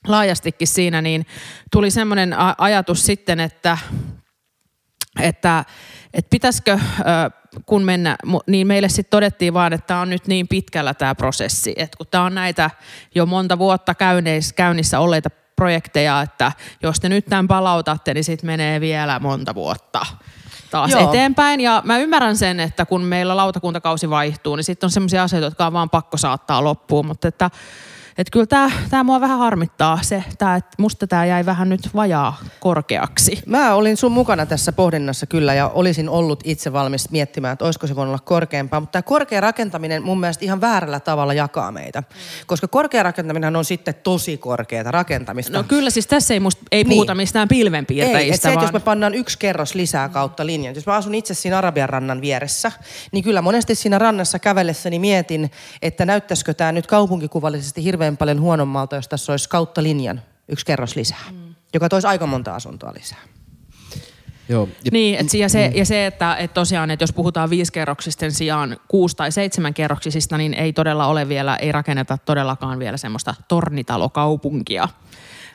[0.09, 1.27] laajastikin siinä, niin
[1.73, 3.79] tuli semmoinen ajatus sitten, että
[5.21, 5.65] että,
[6.15, 6.79] että pitäisikö,
[7.67, 11.75] kun mennä, niin meille sitten todettiin vaan, että tämä on nyt niin pitkällä tämä prosessi,
[11.77, 12.71] että kun tämä on näitä
[13.15, 18.47] jo monta vuotta käynnissä, käynnissä olleita projekteja, että jos te nyt tämän palautatte, niin sitten
[18.47, 20.07] menee vielä monta vuotta
[20.71, 20.91] taas.
[20.91, 21.09] Joo.
[21.09, 21.61] eteenpäin.
[21.61, 25.67] Ja mä ymmärrän sen, että kun meillä lautakuntakausi vaihtuu, niin sitten on sellaisia asioita, jotka
[25.67, 27.51] on vaan pakko saattaa loppuun, mutta että
[28.19, 31.81] että kyllä tämä, tämä mua vähän harmittaa se, tää, että musta tämä jäi vähän nyt
[31.95, 33.43] vajaa korkeaksi.
[33.47, 37.87] Mä olin sun mukana tässä pohdinnassa kyllä ja olisin ollut itse valmis miettimään, että olisiko
[37.87, 38.81] se voinut olla korkeampaa.
[38.81, 42.03] Mutta tämä korkea rakentaminen mun mielestä ihan väärällä tavalla jakaa meitä.
[42.47, 45.59] Koska korkea rakentaminen on sitten tosi korkeata rakentamista.
[45.59, 46.97] No kyllä, siis tässä ei, musta, ei Niin.
[46.97, 48.65] puhuta mistään Ei, pilvenpiirtäjistä, et se, että vaan...
[48.65, 50.75] jos me pannaan yksi kerros lisää kautta linjan.
[50.75, 52.73] Jos mä asun itse siinä Arabian rannan vieressä,
[53.13, 55.51] niin kyllä monesti siinä rannassa kävellessäni mietin,
[55.83, 60.97] että näyttäisikö tämä nyt kaupunkikuvallisesti hirveän paljon huonommalta, jos tässä olisi kautta linjan yksi kerros
[60.97, 61.55] lisää, mm.
[61.75, 63.19] joka toisi aika monta asuntoa lisää.
[64.49, 68.33] Joo, ja Niin, et, ja, se, ja se, että et tosiaan, että jos puhutaan viisikerroksisten
[68.33, 74.89] sijaan kuusi- tai seitsemänkerroksisista, niin ei todella ole vielä, ei rakenneta todellakaan vielä semmoista tornitalokaupunkia.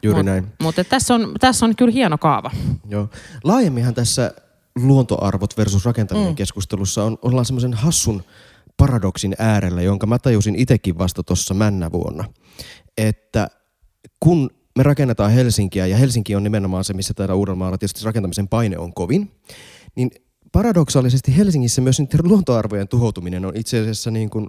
[0.04, 0.48] Juuri Mut- näin.
[0.62, 2.52] Mutta tässä on, tässä on kyllä hieno kaava.
[2.90, 3.10] Joo.
[3.44, 4.34] Laajemminhan tässä
[4.76, 6.36] luontoarvot versus rakentaminen mm.
[6.36, 8.24] keskustelussa on, ollaan semmoisen hassun
[8.78, 12.26] paradoksin äärellä, jonka mä tajusin itsekin vasta tuossa männä vuonna.
[12.98, 13.48] Että
[14.20, 18.78] kun me rakennetaan Helsinkiä, ja Helsinki on nimenomaan se, missä täällä Uudellamaalla tietysti rakentamisen paine
[18.78, 19.32] on kovin,
[19.96, 20.12] niin
[20.52, 24.48] paradoksaalisesti Helsingissä myös niiden luontoarvojen tuhoutuminen on itse asiassa niin kuin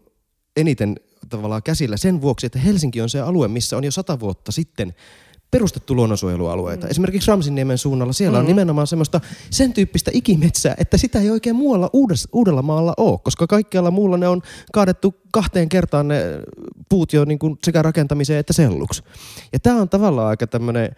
[0.56, 0.96] eniten
[1.28, 4.94] tavallaan käsillä sen vuoksi, että Helsinki on se alue, missä on jo sata vuotta sitten
[5.50, 6.86] perustettu luonnonsuojelualueita.
[6.86, 6.90] Mm.
[6.90, 8.40] Esimerkiksi Ramsinniemen suunnalla siellä mm.
[8.40, 13.46] on nimenomaan semmoista sen tyyppistä ikimetsää, että sitä ei oikein muualla Uudes, Uudellamaalla ole, koska
[13.46, 16.20] kaikkialla muulla ne on kaadettu kahteen kertaan ne
[16.88, 19.02] puut jo niin kuin sekä rakentamiseen että selluksi.
[19.52, 20.96] Ja tämä on tavallaan aika tämmöinen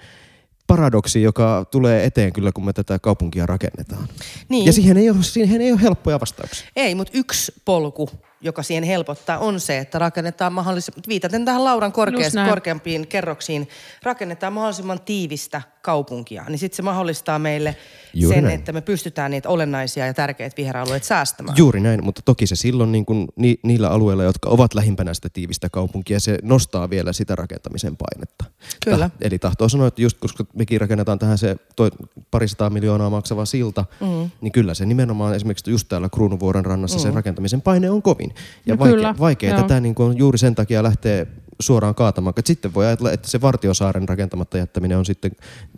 [0.67, 4.09] paradoksi, joka tulee eteen kyllä, kun me tätä kaupunkia rakennetaan.
[4.49, 4.67] Niin.
[4.67, 6.69] Ja siihen ei ole, siihen ei ole helppoja vastauksia.
[6.77, 11.93] Ei, mutta yksi polku joka siihen helpottaa, on se, että rakennetaan mahdollisimman, viitaten tähän Lauran
[11.93, 13.69] korkeas, korkeampiin kerroksiin,
[14.03, 16.45] rakennetaan mahdollisimman tiivistä kaupunkia.
[16.49, 17.77] Niin sitten se mahdollistaa meille
[18.15, 18.59] Juuri sen, näin.
[18.59, 21.57] että me pystytään niitä olennaisia ja tärkeitä viheralueita säästämään.
[21.59, 25.29] Juuri näin, mutta toki se silloin niin kuin ni, niillä alueilla, jotka ovat lähimpänä sitä
[25.29, 28.45] tiivistä kaupunkia, se nostaa vielä sitä rakentamisen painetta.
[28.85, 29.09] Kyllä.
[29.09, 31.91] Ta, eli tahtoo sanoa, että just koska mekin rakennetaan tähän se toi
[32.31, 34.31] parisataa miljoonaa maksava silta, mm.
[34.41, 37.03] niin kyllä se nimenomaan esimerkiksi just täällä Kruunuvuoren rannassa mm.
[37.03, 38.30] se rakentamisen paine on kovin.
[38.67, 41.27] Ja no vaikea, kyllä, vaikea tätä niin kuin juuri sen takia lähtee
[41.61, 42.35] suoraan kaatamaan.
[42.37, 45.31] Et sitten voi ajatella, että se Vartiosaaren rakentamatta jättäminen on sitten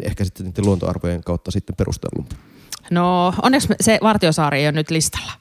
[0.02, 2.36] ehkä sitten niiden luontoarvojen kautta sitten perustellumpi.
[2.90, 5.32] No onneksi se Vartiosaari ei ole nyt listalla.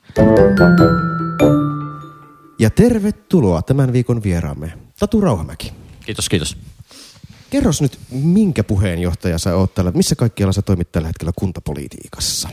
[2.60, 5.74] Ja tervetuloa tämän viikon vieraamme, Tatu Rauhamäki.
[6.06, 6.58] Kiitos, kiitos.
[7.50, 12.50] Kerros nyt, minkä puheenjohtaja sä oot tällä, missä kaikkialla sä toimit tällä hetkellä kuntapolitiikassa?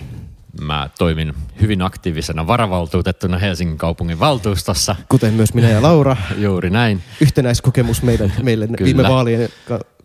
[0.60, 4.96] Mä toimin hyvin aktiivisena varavaltuutettuna Helsingin kaupungin valtuustossa.
[5.08, 6.16] Kuten myös minä ja Laura.
[6.36, 7.02] Juuri näin.
[7.20, 8.84] Yhtenäiskokemus meidän, meille Kyllä.
[8.84, 9.48] viime vaalien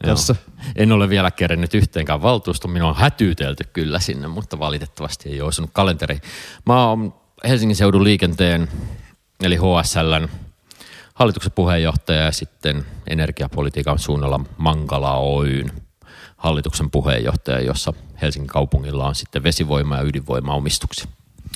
[0.04, 0.36] kanssa.
[0.48, 0.64] Joo.
[0.76, 2.68] En ole vielä kerennyt yhteenkään valtuusto.
[2.68, 6.20] Minua on hätyytelty kyllä sinne, mutta valitettavasti ei ole osunut kalenteri.
[6.66, 7.14] Mä oon
[7.48, 8.68] Helsingin seudun liikenteen,
[9.44, 10.28] eli HSLn
[11.14, 15.72] hallituksen puheenjohtaja ja sitten energiapolitiikan suunnalla Mankala Oyn
[16.44, 21.06] hallituksen puheenjohtaja, jossa Helsingin kaupungilla on sitten vesivoima- ja ydinvoima-omistuksia.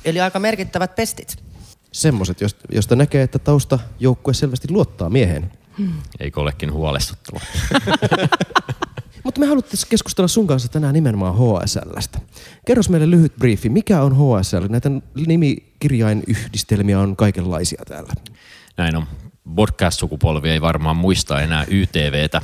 [0.06, 1.44] Eli aika merkittävät pestit.
[1.92, 2.38] Semmoiset,
[2.72, 5.52] josta näkee, että tausta joukkue selvästi luottaa mieheen.
[5.78, 5.94] Hmm.
[6.20, 7.40] Eikö olekin huolestuttava?
[9.24, 12.20] Mutta me haluttiin keskustella sun kanssa tänään nimenomaan HSLstä.
[12.66, 14.66] Kerros meille lyhyt briefi, mikä on HSL?
[14.70, 14.92] Näitä
[15.28, 18.14] nimikirjainyhdistelmiä on kaikenlaisia täällä.
[18.78, 19.08] Näin on
[19.56, 22.42] podcast-sukupolvi ei varmaan muista enää YTVtä,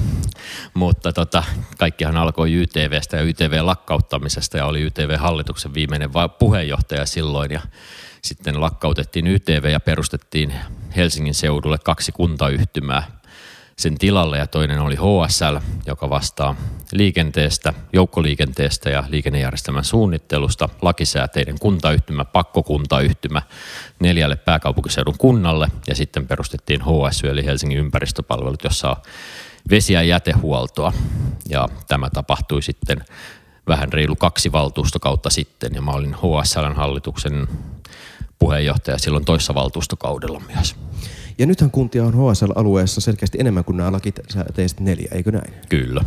[0.74, 1.44] mutta tota,
[1.78, 7.62] kaikkihan alkoi YTVstä ja YTV-lakkauttamisesta ja oli YTV-hallituksen viimeinen puheenjohtaja silloin ja
[8.22, 10.54] sitten lakkautettiin YTV ja perustettiin
[10.96, 13.04] Helsingin seudulle kaksi kuntayhtymää–
[13.78, 16.56] sen tilalle ja toinen oli HSL, joka vastaa
[16.92, 23.42] liikenteestä, joukkoliikenteestä ja liikennejärjestelmän suunnittelusta, lakisääteiden kuntayhtymä, pakkokuntayhtymä
[24.00, 25.68] neljälle pääkaupunkiseudun kunnalle.
[25.88, 28.96] Ja sitten perustettiin HSY eli Helsingin ympäristöpalvelut, jossa on
[29.70, 30.94] vesi- ja jätehuoltoa.
[31.50, 33.06] Ja tämä tapahtui sitten
[33.68, 35.76] vähän reilu kaksi valtuustokautta sitten.
[35.76, 37.48] Ja mä olin HSLn hallituksen
[38.40, 40.76] puheenjohtaja silloin toissa valtuustokaudella myös.
[41.38, 45.54] Ja nythän kuntia on HSL-alueessa selkeästi enemmän kuin nämä lakisääteiset neljä, eikö näin?
[45.70, 46.02] Kyllä.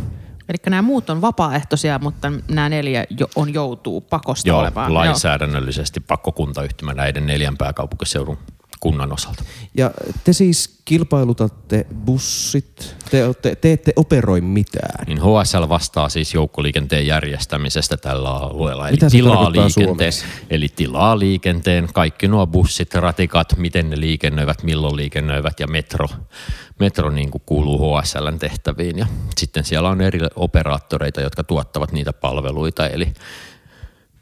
[0.49, 4.93] Eli nämä muut on vapaaehtoisia, mutta nämä neljä jo on joutuu pakosta Joo, olemaan.
[4.93, 8.37] lainsäädännöllisesti pakkokuntayhtymä näiden neljän pääkaupunkiseudun
[8.79, 9.43] kunnan osalta.
[9.77, 9.91] Ja
[10.23, 15.07] te siis kilpailutatte bussit, te, te, te ette operoi mitään.
[15.07, 18.89] Niin HSL vastaa siis joukkoliikenteen järjestämisestä tällä alueella.
[18.89, 20.13] Eli tilaa liikenteen,
[20.49, 26.07] eli tilaa liikenteen, kaikki nuo bussit, ratikat, miten ne liikennöivät, milloin liikennöivät ja metro,
[26.79, 28.97] metro niin kuin kuuluu HSLn tehtäviin.
[28.97, 33.13] Ja sitten siellä on eri operaattoreita, jotka tuottavat niitä palveluita, eli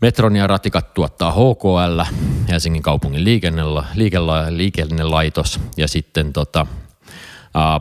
[0.01, 2.01] Metron ja ratikat tuottaa HKL,
[2.49, 6.67] Helsingin kaupungin liikennela, liikela, liikennelaitos, ja sitten tota,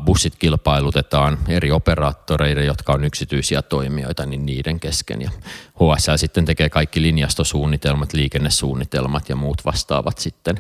[0.05, 5.23] bussit kilpailutetaan eri operaattoreiden, jotka on yksityisiä toimijoita, niin niiden kesken.
[5.23, 5.31] Ja
[5.75, 10.57] HSL sitten tekee kaikki linjastosuunnitelmat, liikennesuunnitelmat ja muut vastaavat sitten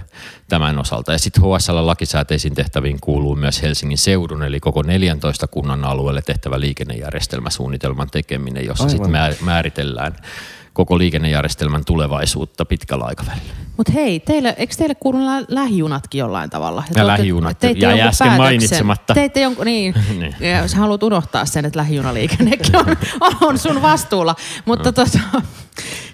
[0.48, 1.12] tämän osalta.
[1.12, 6.60] Ja sitten HSL lakisääteisiin tehtäviin kuuluu myös Helsingin seudun, eli koko 14 kunnan alueelle tehtävä
[6.60, 10.16] liikennejärjestelmäsuunnitelman tekeminen, jossa sitten määritellään
[10.74, 13.54] koko liikennejärjestelmän tulevaisuutta pitkällä aikavälillä.
[13.76, 16.82] Mutta hei, teille, eikö teille kuulu lähijunatkin jollain tavalla?
[16.90, 19.14] Ja, ja lähijunat, jäi äsken mainitsematta.
[19.14, 20.36] Teitte jonkun, niin, niin.
[20.40, 22.96] ja sä haluat unohtaa sen, että lähijunaliikennekin on,
[23.48, 24.34] on sun vastuulla.
[24.64, 24.92] Mutta no.
[24.92, 25.18] tota,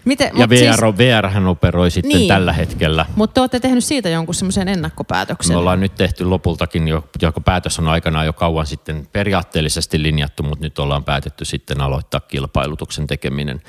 [0.04, 3.06] Miten, ja VR, siis, VR operoi sitten niin, tällä hetkellä.
[3.16, 5.54] Mutta te olette tehnyt siitä jonkun semmoisen ennakkopäätöksen.
[5.54, 10.42] Me ollaan nyt tehty lopultakin, jo, joka päätös on aikanaan jo kauan sitten periaatteellisesti linjattu,
[10.42, 13.62] mutta nyt ollaan päätetty sitten aloittaa kilpailutuksen tekeminen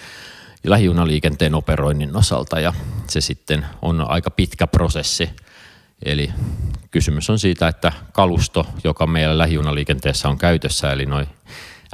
[0.63, 2.73] lähijunaliikenteen operoinnin osalta ja
[3.07, 5.29] se sitten on aika pitkä prosessi.
[6.05, 6.29] Eli
[6.91, 11.27] kysymys on siitä, että kalusto, joka meillä lähijunaliikenteessä on käytössä, eli noin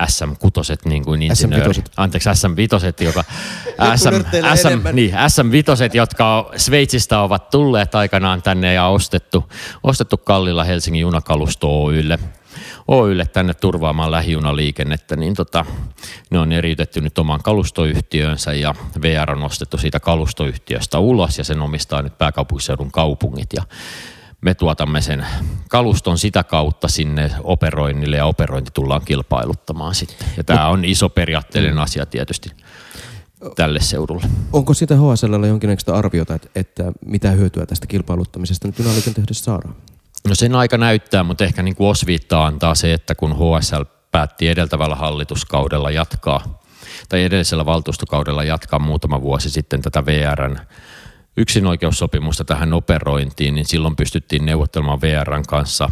[0.01, 1.73] SM6, niin kuin insinööri.
[1.73, 1.83] SM5.
[1.97, 3.23] Anteeksi, SM5, joka,
[3.95, 9.51] SM, SM, niin, SM5, jotka Sveitsistä ovat tulleet aikanaan tänne ja ostettu,
[9.83, 12.19] ostettu kallilla Helsingin junakalusto Oylle
[12.87, 15.65] Oylle tänne turvaamaan lähijunaliikennettä, niin tota,
[16.29, 21.61] ne on eriytetty nyt omaan kalustoyhtiönsä ja VR on nostettu siitä kalustoyhtiöstä ulos ja sen
[21.61, 23.63] omistaa nyt pääkaupunkiseudun kaupungit ja
[24.41, 25.25] me tuotamme sen
[25.69, 30.27] kaluston sitä kautta sinne operoinnille ja operointi tullaan kilpailuttamaan sitten.
[30.37, 32.49] Ja tämä on iso periaatteellinen asia tietysti
[33.55, 34.23] tälle seudulle.
[34.53, 39.75] Onko sitä HSL jonkinlaista arviota, että, että mitä hyötyä tästä kilpailuttamisesta nyt junaliikenteessä saadaan?
[40.27, 44.47] No sen aika näyttää, mutta ehkä niin kuin osviittaa antaa se, että kun HSL päätti
[44.47, 46.61] edeltävällä hallituskaudella jatkaa,
[47.09, 50.59] tai edellisellä valtuustokaudella jatkaa muutama vuosi sitten tätä VRn
[51.37, 55.89] yksinoikeussopimusta tähän operointiin, niin silloin pystyttiin neuvottelemaan VRn kanssa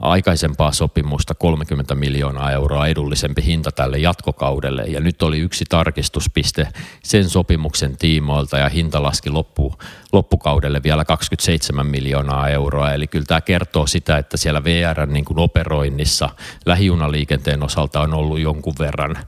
[0.00, 4.82] aikaisempaa sopimusta 30 miljoonaa euroa edullisempi hinta tälle jatkokaudelle.
[4.82, 6.68] Ja nyt oli yksi tarkistuspiste
[7.02, 9.74] sen sopimuksen tiimoilta ja hinta laski loppu,
[10.12, 12.92] loppukaudelle vielä 27 miljoonaa euroa.
[12.92, 16.30] Eli kyllä tämä kertoo sitä, että siellä VRn niin kuin operoinnissa
[16.66, 19.18] lähijunaliikenteen osalta on ollut jonkun verran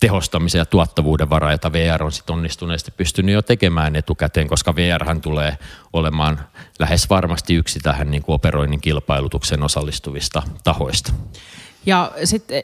[0.00, 5.20] tehostamisen ja tuottavuuden varaa, jota VR on sitten onnistuneesti pystynyt jo tekemään etukäteen, koska VR
[5.22, 5.58] tulee
[5.92, 6.40] olemaan
[6.78, 11.12] lähes varmasti yksi tähän niin kuin operoinnin kilpailutuksen osallistuvista tahoista.
[11.86, 12.62] Ja sitten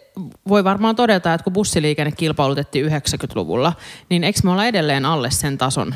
[0.49, 3.73] voi varmaan todeta, että kun bussiliikenne kilpailutettiin 90-luvulla,
[4.09, 5.95] niin eikö me olla edelleen alle sen tason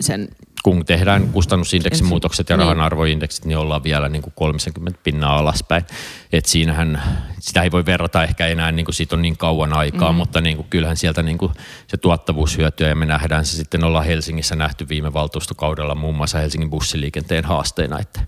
[0.00, 0.28] sen
[0.62, 5.84] kun tehdään kustannusindeksin muutokset ja rahan arvoindeksit, niin ollaan vielä niin kuin 30 pinnaa alaspäin.
[6.32, 7.02] Et siinähän,
[7.40, 10.16] sitä ei voi verrata ehkä enää, niin kuin siitä on niin kauan aikaa, mm.
[10.16, 11.52] mutta niin kuin, kyllähän sieltä niin kuin
[11.86, 16.38] se tuottavuus hyötyy ja me nähdään se sitten, ollaan Helsingissä nähty viime valtuustokaudella muun muassa
[16.38, 18.20] Helsingin bussiliikenteen haasteena, että,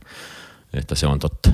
[0.75, 1.51] että se on totta.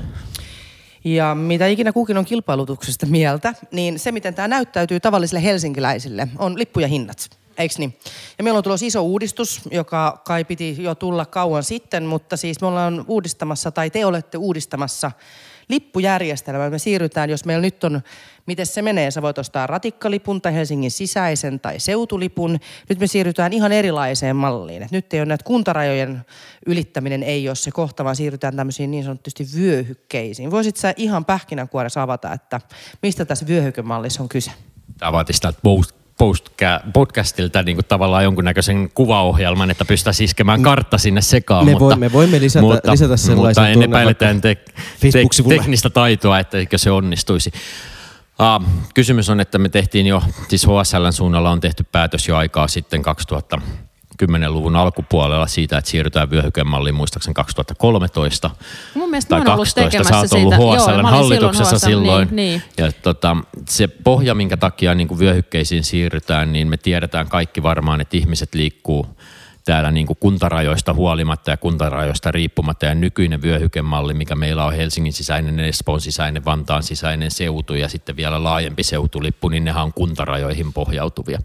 [1.03, 6.59] Ja mitä ikinä kukin on kilpailutuksesta mieltä, niin se miten tämä näyttäytyy tavallisille helsinkiläisille on
[6.59, 7.99] lippu ja hinnat eikö niin?
[8.37, 12.61] Ja meillä on tulossa iso uudistus, joka kai piti jo tulla kauan sitten, mutta siis
[12.61, 15.11] me ollaan uudistamassa, tai te olette uudistamassa
[15.69, 16.69] lippujärjestelmää.
[16.69, 18.01] Me siirrytään, jos meillä nyt on,
[18.45, 22.59] miten se menee, sä voit ostaa ratikkalipun tai Helsingin sisäisen tai seutulipun.
[22.89, 24.83] Nyt me siirrytään ihan erilaiseen malliin.
[24.83, 26.21] Et nyt ei ole näitä kuntarajojen
[26.65, 30.51] ylittäminen ei ole se kohta, vaan siirrytään tämmöisiin niin sanotusti vyöhykkeisiin.
[30.51, 32.61] Voisit sä ihan pähkinänkuoressa avata, että
[33.01, 34.51] mistä tässä vyöhykemallissa on kyse?
[34.97, 35.59] Tämä vaatisi täältä
[36.93, 41.65] podcastilta niin kuin tavallaan jonkunnäköisen kuvaohjelman, että pystytään iskemään kartta sinne sekaan.
[41.65, 44.57] Me, mutta, voi, me voimme lisätä, mutta, lisätä sellaisen Mutta en epäile te, te,
[45.49, 47.51] teknistä taitoa, että eikö se onnistuisi.
[48.39, 52.67] Uh, kysymys on, että me tehtiin jo, siis HSLn suunnalla on tehty päätös jo aikaa
[52.67, 53.61] sitten 2000
[54.23, 58.49] 10-luvun alkupuolella siitä, että siirrytään vyöhykemalliin muistaakseni 2013
[58.93, 60.03] Mun mielestä tai 12.
[60.03, 62.03] Sä oot ollut HSLn hallituksessa silloin.
[62.03, 62.27] silloin.
[62.31, 62.63] Niin, niin.
[62.77, 63.37] Ja tota,
[63.69, 68.55] se pohja, minkä takia niin kuin vyöhykkeisiin siirrytään, niin me tiedetään kaikki varmaan, että ihmiset
[68.55, 69.07] liikkuu–
[69.69, 75.13] täällä niin kuin kuntarajoista huolimatta ja kuntarajoista riippumatta ja nykyinen vyöhykemalli, mikä meillä on Helsingin
[75.13, 80.73] sisäinen, Espoon sisäinen, Vantaan sisäinen seutu ja sitten vielä laajempi seutulippu, niin nehän on kuntarajoihin
[80.73, 81.39] pohjautuvia.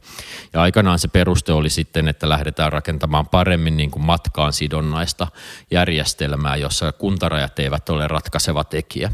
[0.53, 5.27] Ja aikanaan se peruste oli sitten, että lähdetään rakentamaan paremmin niin kuin matkaan sidonnaista
[5.71, 9.13] järjestelmää, jossa kuntarajat eivät ole ratkaiseva tekijä.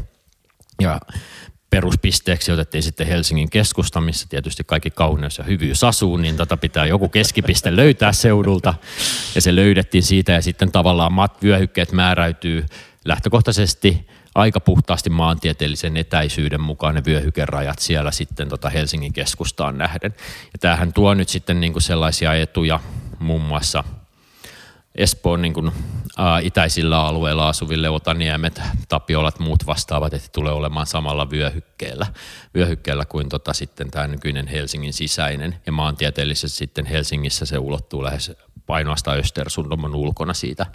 [0.81, 0.99] Ja
[1.71, 6.85] peruspisteeksi otettiin sitten Helsingin keskusta, missä tietysti kaikki kauneus ja hyvyys asuu, niin tota pitää
[6.85, 8.73] joku keskipiste löytää seudulta.
[9.35, 12.65] Ja se löydettiin siitä ja sitten tavallaan mat vyöhykkeet määräytyy
[13.05, 20.15] lähtökohtaisesti aika puhtaasti maantieteellisen etäisyyden mukaan ne vyöhykerajat siellä sitten tota Helsingin keskustaan nähden.
[20.53, 22.79] Ja tämähän tuo nyt sitten niin kuin sellaisia etuja
[23.19, 23.83] muun muassa–
[24.95, 31.29] Espoon niin kuin, ä, itäisillä alueilla asuville Otaniemet, Tapiolat, muut vastaavat, että tulee olemaan samalla
[31.29, 32.07] vyöhykkeellä,
[32.55, 35.55] vyöhykkeellä kuin tota, sitten tämä nykyinen Helsingin sisäinen.
[35.65, 38.31] Ja maantieteellisesti sitten Helsingissä se ulottuu lähes
[38.67, 40.65] ainoastaan Östersund on ulkona siitä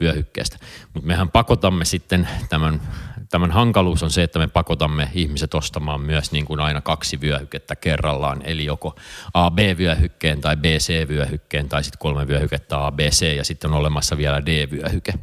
[0.00, 0.58] vyöhykkeestä.
[0.94, 2.80] Mutta mehän pakotamme sitten tämän,
[3.30, 7.76] tämän hankaluus on se, että me pakotamme ihmiset ostamaan myös niin kuin aina kaksi vyöhykettä
[7.76, 8.96] kerrallaan, eli joko
[9.34, 13.76] A, B-vyöhykkeen tai B, C-vyöhykkeen tai sitten kolme vyöhykettä A, B, C ja sitten on
[13.76, 15.14] olemassa vielä D-vyöhyke.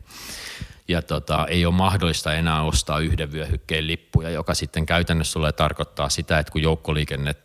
[0.88, 6.10] Ja tota, ei ole mahdollista enää ostaa yhden vyöhykkeen lippuja, joka sitten käytännössä tulee tarkoittaa
[6.10, 7.36] sitä, että kun joukkoliikenne,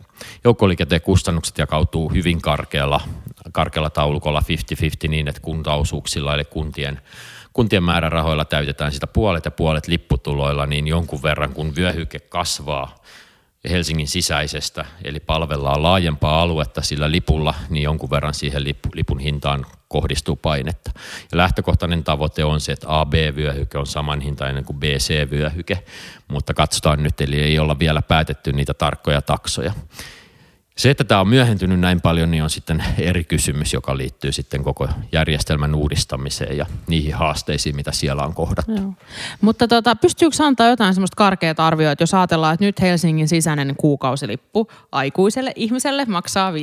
[0.44, 3.00] joukkoliikenteen kustannukset jakautuu hyvin karkealla,
[3.52, 4.42] karkealla taulukolla
[5.06, 7.00] 50-50 niin, että kuntaosuuksilla eli kuntien
[7.58, 12.94] kuntien määrärahoilla täytetään sitä puolet ja puolet lipputuloilla, niin jonkun verran kun vyöhyke kasvaa
[13.70, 20.36] Helsingin sisäisestä, eli palvellaan laajempaa aluetta sillä lipulla, niin jonkun verran siihen lipun hintaan kohdistuu
[20.36, 20.90] painetta.
[21.32, 25.78] Ja lähtökohtainen tavoite on se, että AB-vyöhyke on samanhintainen kuin BC-vyöhyke,
[26.28, 29.72] mutta katsotaan nyt, eli ei olla vielä päätetty niitä tarkkoja taksoja.
[30.78, 34.64] Se, että tämä on myöhentynyt näin paljon, niin on sitten eri kysymys, joka liittyy sitten
[34.64, 38.72] koko järjestelmän uudistamiseen ja niihin haasteisiin, mitä siellä on kohdattu.
[38.72, 38.92] Joo.
[39.40, 44.68] Mutta tota, pystyykö antaa jotain semmoista karkeat arvioita, jos ajatellaan, että nyt Helsingin sisäinen kuukausilippu
[44.92, 46.56] aikuiselle ihmiselle maksaa 54,70.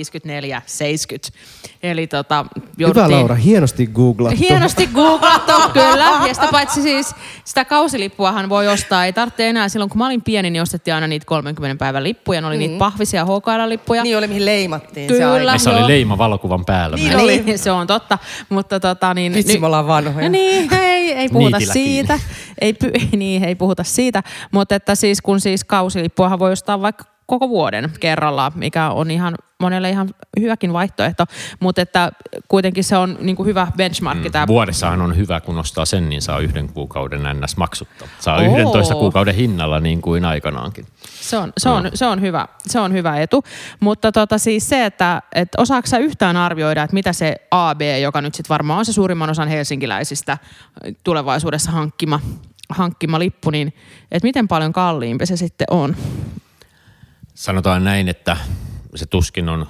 [1.83, 2.45] Eli tota,
[2.77, 3.05] jouduttiin...
[3.05, 4.39] Hyvä Laura, hienosti googlattu.
[4.39, 6.27] Hienosti googlattu, kyllä.
[6.27, 9.05] Ja sitä paitsi siis sitä kausilippuahan voi ostaa.
[9.05, 12.41] Ei tarvitse enää silloin, kun mä olin pieni, niin ostettiin aina niitä 30 päivän lippuja.
[12.41, 12.59] Ne oli mm.
[12.59, 14.04] niitä pahvisia HKL-lippuja.
[14.05, 16.97] Niin oli, mihin leimattiin Kyllä, se, oli leima valokuvan päällä.
[16.97, 17.43] Niin, oli.
[17.45, 18.17] niin se on totta.
[18.49, 20.29] Mutta tota, niin, Vitsi, me ollaan vanhoja.
[20.29, 22.19] Niin, hei, ei, ei puhuta Niitillä siitä.
[22.61, 24.23] Ei, py- niin, ei puhuta siitä.
[24.51, 29.35] Mutta että siis kun siis kausilippuahan voi ostaa vaikka koko vuoden kerralla, mikä on ihan
[29.59, 31.25] monelle ihan hyväkin vaihtoehto,
[31.59, 32.11] mutta että
[32.47, 34.47] kuitenkin se on niin kuin hyvä benchmarkki tämä.
[34.47, 37.57] Vuodessahan on hyvä, kun ostaa sen, niin saa yhden kuukauden ns.
[37.57, 38.07] maksutta.
[38.19, 38.57] Saa Oo.
[38.57, 40.85] 11 kuukauden hinnalla niin kuin aikanaankin.
[41.21, 43.43] Se on, se, on, se, on hyvä, se on hyvä etu.
[43.79, 48.21] Mutta tota siis se, että, että osaako sä yhtään arvioida, että mitä se AB, joka
[48.21, 50.37] nyt sitten varmaan on se suurimman osan helsinkiläisistä
[51.03, 52.19] tulevaisuudessa hankkima,
[52.69, 53.73] hankkima lippu, niin
[54.11, 55.95] että miten paljon kalliimpi se sitten on?
[57.33, 58.37] Sanotaan näin, että
[58.95, 59.67] se tuskin on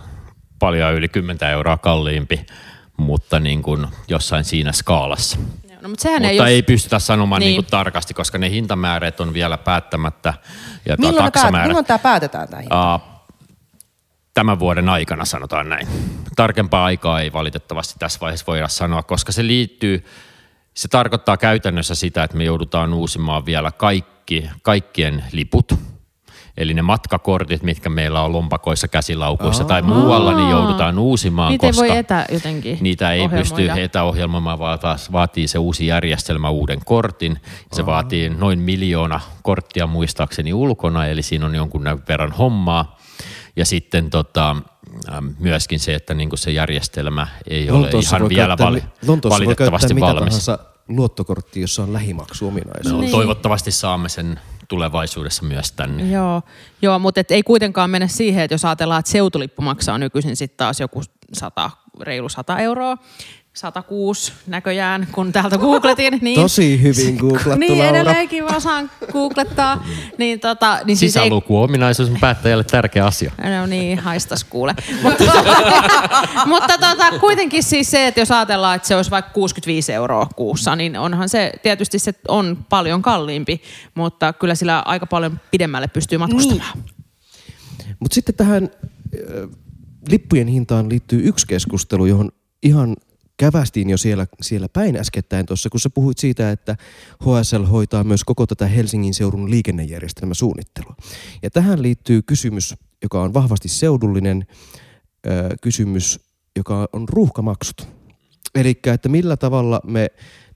[0.60, 2.46] paljon yli 10 euroa kalliimpi,
[2.98, 5.38] mutta niin kuin jossain siinä skaalassa.
[5.82, 6.50] No, mutta sehän Mutta ei, ei, ole...
[6.50, 7.48] ei pystytä sanomaan niin.
[7.50, 7.64] Niin.
[7.64, 10.34] Kuin tarkasti, koska ne hintamäärät on vielä päättämättä.
[10.86, 11.68] Ja Milloin, me päät- taksamäärät.
[11.68, 12.96] milloin tämä päätetään tämä hinta?
[12.96, 13.02] Uh,
[14.34, 15.88] tämän vuoden aikana sanotaan näin.
[16.36, 20.06] Tarkempaa aikaa ei valitettavasti tässä vaiheessa voida sanoa, koska se liittyy,
[20.74, 25.74] se tarkoittaa käytännössä sitä, että me joudutaan uusimaan vielä kaikki, kaikkien liput.
[26.58, 31.70] Eli ne matkakortit, mitkä meillä on lompakoissa, käsilaukuissa tai muualla, niin joudutaan uusimaan, Niitä ei
[31.72, 36.80] koska voi etä jotenkin niitä ei pysty etäohjelmoimaan, vaan taas vaatii se uusi järjestelmä uuden
[36.86, 37.40] kortin.
[37.74, 43.00] Se vaatii noin miljoona korttia muistaakseni ulkona, eli siinä on jonkun verran hommaa.
[43.56, 44.56] Ja sitten tota,
[45.40, 48.84] myöskin se, että niinku se järjestelmä ei ole Lontoossa ihan voi vielä käyttää, vali-
[49.30, 50.24] valitettavasti mitä valmis.
[50.46, 52.94] tahansa luottokortti, jossa on lähimaksuominaisuus.
[52.94, 53.12] No, Niin.
[53.12, 56.12] Toivottavasti saamme sen tulevaisuudessa myös tänne.
[56.12, 56.42] Joo,
[56.82, 60.58] joo mutta et ei kuitenkaan mene siihen, että jos ajatellaan, että seutulippu maksaa nykyisin sitten
[60.58, 61.02] taas joku
[61.34, 62.98] 100, reilu 100 euroa,
[63.54, 66.20] 106 näköjään, kun täältä googletin.
[66.22, 67.90] Niin, Tosi hyvin googlattu, Niin, Laura.
[67.90, 69.86] edelleenkin osaan googlettaa.
[70.18, 73.32] Niin, tota, niin siis ei, Sisälukuominaisuus on päättäjälle tärkeä asia.
[73.60, 74.76] No niin, haistas kuule.
[75.04, 75.24] mutta
[76.46, 80.76] mutta tota, kuitenkin siis se, että jos ajatellaan, että se olisi vaikka 65 euroa kuussa,
[80.76, 83.62] niin onhan se, tietysti se on paljon kalliimpi,
[83.96, 86.84] mutta kyllä sillä aika paljon pidemmälle pystyy matkustamaan.
[88.00, 88.70] Mutta sitten tähän
[90.08, 92.32] lippujen hintaan liittyy yksi keskustelu, johon
[92.64, 92.96] ihan
[93.38, 96.76] kävästiin jo siellä, siellä päin äskettäin tuossa, kun sä puhuit siitä, että
[97.24, 100.96] HSL hoitaa myös koko tätä Helsingin seudun liikennejärjestelmäsuunnittelua.
[101.44, 104.46] Ja tähän liittyy kysymys, joka on vahvasti seudullinen
[105.28, 106.20] ö, kysymys,
[106.56, 107.88] joka on ruuhkamaksut.
[108.56, 110.08] Eli että millä tavalla me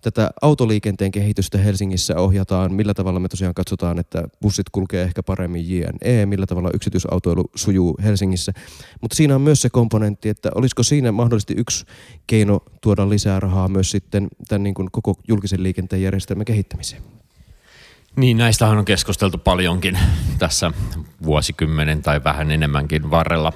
[0.01, 5.69] tätä autoliikenteen kehitystä Helsingissä ohjataan, millä tavalla me tosiaan katsotaan, että bussit kulkee ehkä paremmin
[5.69, 8.51] JNE, millä tavalla yksityisautoilu sujuu Helsingissä.
[9.01, 11.85] Mutta siinä on myös se komponentti, että olisiko siinä mahdollisesti yksi
[12.27, 17.18] keino tuoda lisää rahaa myös sitten tämän niin kuin koko julkisen liikenteen järjestelmän kehittämiseen.
[18.19, 19.99] Niin, näistähän on keskusteltu paljonkin
[20.39, 20.71] tässä
[21.23, 23.53] vuosikymmenen tai vähän enemmänkin varrella.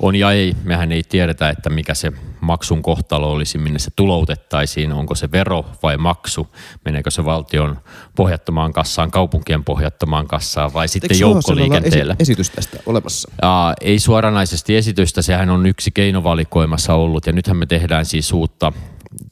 [0.00, 4.92] On ja ei, mehän ei tiedetä, että mikä se maksun kohtalo olisi, minne se tuloutettaisiin,
[4.92, 6.46] onko se vero vai maksu,
[6.84, 7.78] meneekö se valtion
[8.16, 12.12] pohjattomaan kassaan, kaupunkien pohjattomaan kassaan vai sitten Eikö joukkoliikenteelle.
[12.12, 13.30] esi- esitys tästä olemassa?
[13.42, 18.72] Aa, ei suoranaisesti esitystä, sehän on yksi keinovalikoimassa ollut ja nythän me tehdään siis uutta,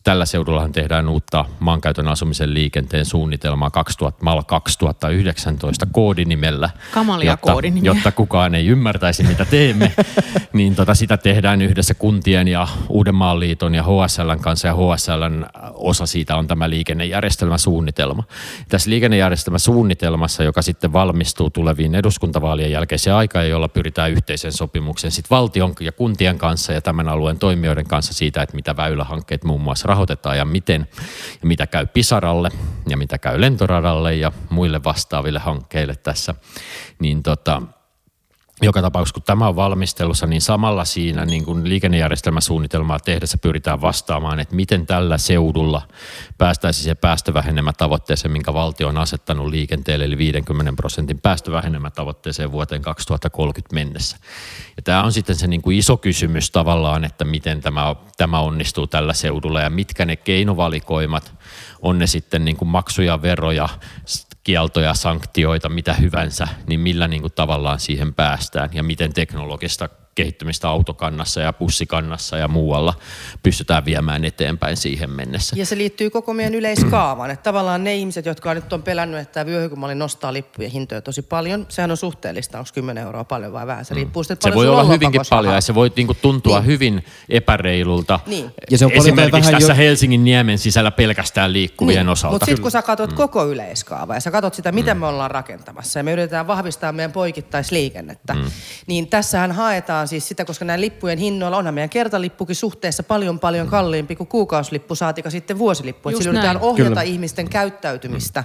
[0.04, 6.70] tällä seudullahan tehdään uutta maankäytön asumisen liikenteen suunnitelmaa 2000, MAL 2019 koodinimellä.
[6.90, 7.92] Kamalia jotta, koodinimiä.
[7.92, 9.92] jotta kukaan ei ymmärtäisi, mitä teemme,
[10.52, 16.06] niin tota, sitä tehdään yhdessä kuntien ja Uudenmaan liiton ja HSLn kanssa ja HSLn osa
[16.06, 18.24] siitä on tämä liikennejärjestelmäsuunnitelma.
[18.68, 25.74] Tässä liikennejärjestelmäsuunnitelmassa, joka sitten valmistuu tuleviin eduskuntavaalien jälkeiseen aikaan, jolla pyritään yhteisen sopimuksen sitten valtion
[25.80, 30.38] ja kuntien kanssa ja tämän alueen toimijoiden kanssa siitä, että mitä väylähankkeet muun muassa rahoitetaan
[30.38, 30.88] ja miten
[31.42, 32.48] ja mitä käy Pisaralle
[32.88, 36.34] ja mitä käy lentoradalle ja muille vastaaville hankkeille tässä,
[37.00, 37.62] niin tota,
[38.62, 44.40] joka tapauksessa, kun tämä on valmistelussa, niin samalla siinä niin kuin liikennejärjestelmäsuunnitelmaa tehdessä pyritään vastaamaan,
[44.40, 45.82] että miten tällä seudulla
[46.38, 54.16] päästäisiin se päästövähenemätavoitteeseen, minkä valtio on asettanut liikenteelle, eli 50 prosentin päästövähenemätavoitteeseen vuoteen 2030 mennessä.
[54.76, 58.86] Ja tämä on sitten se niin kuin iso kysymys tavallaan, että miten tämä, tämä onnistuu
[58.86, 61.34] tällä seudulla ja mitkä ne keinovalikoimat
[61.82, 63.68] on ne sitten niin kuin maksuja, veroja,
[64.44, 70.68] kieltoja, sanktioita, mitä hyvänsä, niin millä niin kuin tavallaan siihen päästään ja miten teknologista kehittymistä
[70.68, 72.94] autokannassa ja bussikannassa ja muualla
[73.42, 75.56] pystytään viemään eteenpäin siihen mennessä.
[75.58, 77.30] Ja se liittyy koko meidän yleiskaavaan.
[77.30, 81.22] Että tavallaan ne ihmiset, jotka nyt on pelännyt, että tämä vyöhykemalli nostaa lippujen hintoja tosi
[81.22, 83.84] paljon, sehän on suhteellista, onko 10 euroa paljon vai vähän.
[83.84, 86.58] Se riippuu sitten, että Se paljon voi olla hyvinkin paljon ja se voi niinku tuntua
[86.58, 86.66] Niin.
[86.66, 88.20] hyvin epäreilulta.
[88.26, 88.50] Niin.
[88.70, 92.34] Ja se on Esimerkiksi vähän tässä jo- Helsingin niemen sisällä pelkästään liikkuvien Niin, osalta.
[92.34, 95.98] Mutta sitten kun sä katsot koko yleiskaavaa ja sä katsot sitä, miten me ollaan rakentamassa
[95.98, 98.36] ja me yritetään vahvistaa meidän poikittaisliikennettä,
[98.86, 103.38] niin tässähän haetaan hintaan siis sitä, koska näin lippujen hinnoilla onhan meidän kertalippukin suhteessa paljon
[103.38, 106.08] paljon kalliimpi kuin kuukausilippu, saatika sitten vuosilippu.
[106.08, 107.02] Että Just sillä yritetään ohjata Kyllä.
[107.02, 108.44] ihmisten käyttäytymistä.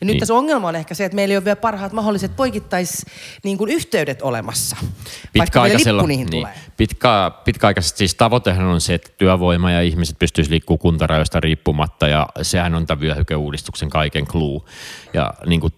[0.00, 0.20] Ja nyt Niin.
[0.20, 3.06] tässä ongelma on ehkä se, että meillä ei ole vielä parhaat mahdolliset poikittais
[3.44, 4.76] niin kuin yhteydet olemassa.
[5.32, 6.54] Pitkäaikaisella, lippu niihin niin, tulee.
[6.76, 12.28] pitkä, pitkäaikaisesti siis tavoitehan on se, että työvoima ja ihmiset pystyisivät liikkumaan kuntarajoista riippumatta ja
[12.42, 14.60] sehän on tämän vyöhykeuudistuksen kaiken clue.
[15.14, 15.72] Ja niin kuin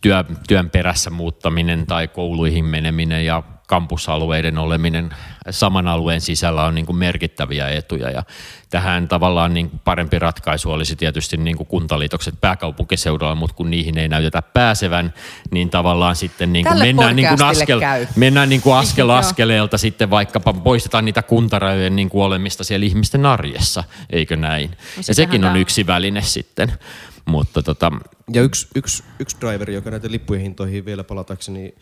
[0.00, 5.10] työ, työn perässä muuttaminen tai kouluihin meneminen ja kampusalueiden oleminen
[5.50, 8.10] saman alueen sisällä on niin kuin merkittäviä etuja.
[8.10, 8.22] Ja
[8.70, 13.98] tähän tavallaan niin kuin parempi ratkaisu olisi tietysti niin kuin kuntaliitokset pääkaupunkiseudulla, mutta kun niihin
[13.98, 15.14] ei näytetä pääsevän,
[15.50, 18.06] niin tavallaan sitten niin kuin Tälle mennään, niin kuin askel, käy.
[18.16, 23.26] mennään niin kuin askel askeleelta sitten vaikkapa poistetaan niitä kuntarajojen niin kuin olemista siellä ihmisten
[23.26, 24.70] arjessa, eikö näin?
[24.70, 26.72] Ja sitähän sekin on yksi väline sitten.
[27.24, 27.92] Mutta tota,
[28.32, 31.74] Ja yksi, yksi, yksi driveri, joka näitä lippujen hintoihin vielä palatakseni,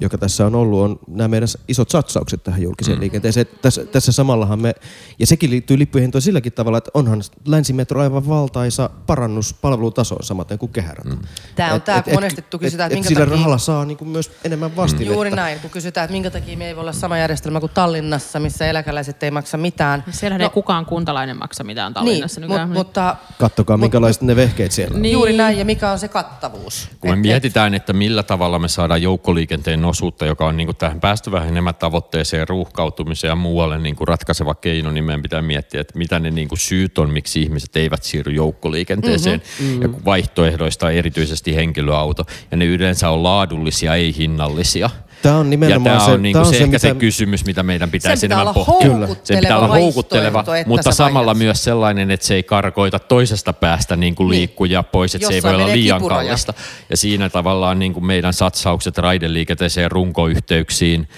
[0.00, 3.00] joka tässä on ollut, on nämä meidän isot satsaukset tähän julkiseen mm.
[3.00, 3.46] liikenteeseen.
[3.62, 4.74] Tässä, tässä samallahan me,
[5.18, 10.58] ja sekin liittyy lippujen hintoihin silläkin tavalla, että onhan länsimetro aivan valtaisa parannus palvelutasoon samaten
[10.58, 11.08] kuin kehärata.
[11.08, 11.18] Mm.
[11.54, 14.08] Tää on tää, kun monesti tu- kysytään, että minkä sillä takia- rahalla saa niin kuin
[14.08, 15.14] myös enemmän vastinetta.
[15.14, 18.40] Juuri näin, kun kysytään, että minkä takia me ei voi olla sama järjestelmä kuin Tallinnassa,
[18.40, 20.04] missä eläkeläiset ei maksa mitään.
[20.10, 22.40] Siellä No, ei kukaan kuntalainen maksa mitään niin, Tallinnassa.
[22.40, 22.70] mut, nykyään.
[22.70, 25.02] mutta Kattokaa, minkälaiset ne vehkeet siellä on.
[25.02, 25.12] Niin.
[25.12, 26.88] juuri näin, ja mikä on se kattavuus.
[27.00, 30.66] kun me Et- et- mietitään, että millä tavalla me saadaan joukkoliikenteen osuutta, joka on niin
[30.66, 35.80] kuin tähän päästövähenemään tavoitteeseen, ruuhkautumiseen ja muualle niin kuin ratkaiseva keino, niin meidän pitää miettiä,
[35.80, 39.42] että mitä ne niin kuin syyt on, miksi ihmiset eivät siirry joukkoliikenteeseen.
[39.60, 39.82] Mm-hmm.
[39.82, 44.90] Ja kun vaihtoehdoista erityisesti henkilöauto, ja ne yleensä on laadullisia, ei hinnallisia.
[45.26, 46.88] Tämä on nimenomaan ja tämä se- on, niin tää kuin on se, se, ehkä se
[46.88, 48.72] mitä- kysymys, mitä meidän pitäisi Sen pitää enemmän pohtia.
[48.90, 51.38] houkutteleva Sen pitää olla houkutteleva, vaihtoehto, että mutta samalla vaihdat.
[51.38, 54.38] myös sellainen, että se ei karkoita toisesta päästä niin kuin Niin.
[54.38, 56.22] liikkuja pois, että se ei voi Jossain olla liian kipuraja.
[56.24, 56.54] kallista.
[56.90, 61.08] Ja siinä tavallaan niin kuin meidän satsaukset raideliikenteeseen, runkoyhteyksiin,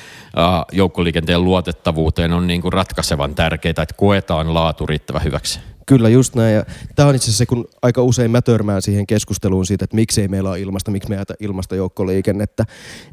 [0.73, 5.61] joukkoliikenteen luotettavuuteen on niin kuin ratkaisevan tärkeää, että koetaan laatu riittävän hyväksi.
[5.89, 6.55] Kyllä, just näin.
[6.55, 6.65] Ja
[6.97, 10.29] tämä on itse asiassa se, kun aika usein mä törmään siihen keskusteluun siitä, että miksei
[10.29, 12.65] meillä ole ilmasta, miksi me ajata ilmasta joukkoliikennettä,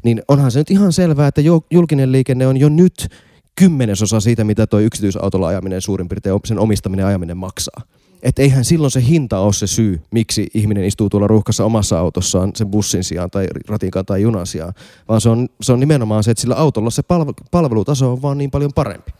[0.04, 3.08] niin onhan se nyt ihan selvää, että julkinen liikenne on jo nyt
[3.54, 7.82] kymmenesosa siitä, mitä tuo yksityisautolla ajaminen suurin piirtein sen omistaminen ja ajaminen maksaa.
[8.22, 12.52] Että eihän silloin se hinta ole se syy, miksi ihminen istuu tuolla ruuhkassa omassa autossaan
[12.54, 14.74] sen bussin sijaan tai ratinkaan tai junan sijaan,
[15.08, 18.38] vaan se on, se on nimenomaan se, että sillä autolla se palve- palvelutaso on vaan
[18.38, 19.12] niin paljon parempi.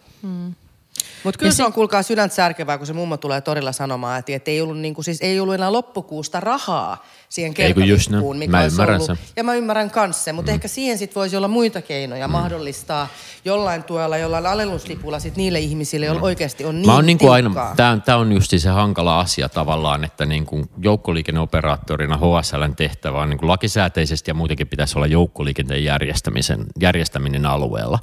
[1.27, 4.51] Mutta kyllä Ja se on kuulkaa sydäntä särkevää, kun se mummo tulee torilla sanomaan, että,
[4.51, 9.03] ei, ollut niinku, siis ei ollut enää loppukuusta rahaa siihen kertalippuun, mikä Mä olisi ollut.
[9.03, 9.19] sen.
[9.37, 10.55] Ja mä ymmärrän kanssa sen, mutta mm.
[10.55, 12.33] ehkä siihen sit voisi olla muita keinoja mm.
[12.33, 13.09] mahdollistaa
[13.45, 17.33] jollain tuella, jollain alennuslipulla sit niille ihmisille, joilla oikeasti on niin Mä oon niin kuin
[17.33, 22.77] aina, tämä on, tää on just se hankala asia tavallaan, että niin kuin joukkoliikenneoperaattorina HSLn
[22.77, 27.99] tehtävä on niin kuin lakisääteisesti ja muutenkin pitäisi olla joukkoliikenteen järjestämisen, järjestäminen alueella.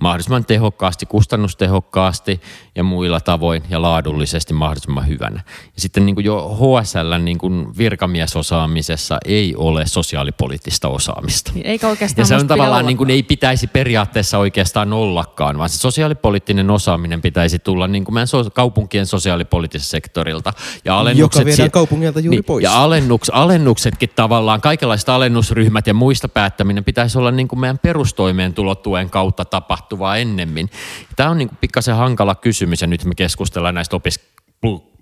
[0.00, 2.40] Mahdollisimman tehokkaasti, kustannustehokkaasti
[2.74, 5.40] ja muilla tavoin ja laadullisesti mahdollisimman hyvänä.
[5.46, 7.78] Ja sitten niin kuin jo HSLn niin kuin
[8.74, 11.52] virkamiesosaamisessa ei ole sosiaalipoliittista osaamista.
[11.64, 15.78] Eikä oikeastaan Ja se on tavallaan niin kuin ei pitäisi periaatteessa oikeastaan ollakaan, vaan se
[15.78, 20.52] sosiaalipoliittinen osaaminen pitäisi tulla niin kuin meidän so- kaupunkien sosiaalipoliittiselta sektorilta.
[20.84, 22.62] Ja alennukset Joka viedään kaupungilta juuri pois.
[22.62, 29.10] Ja alennuks, alennuksetkin tavallaan, kaikenlaiset alennusryhmät ja muista päättäminen pitäisi olla niin kuin meidän perustoimeentulotuen
[29.10, 30.70] kautta tapahtuvaa ennemmin.
[31.16, 34.20] Tämä on niin kuin pikkasen hankala kysymys ja nyt me keskustellaan näistä opis-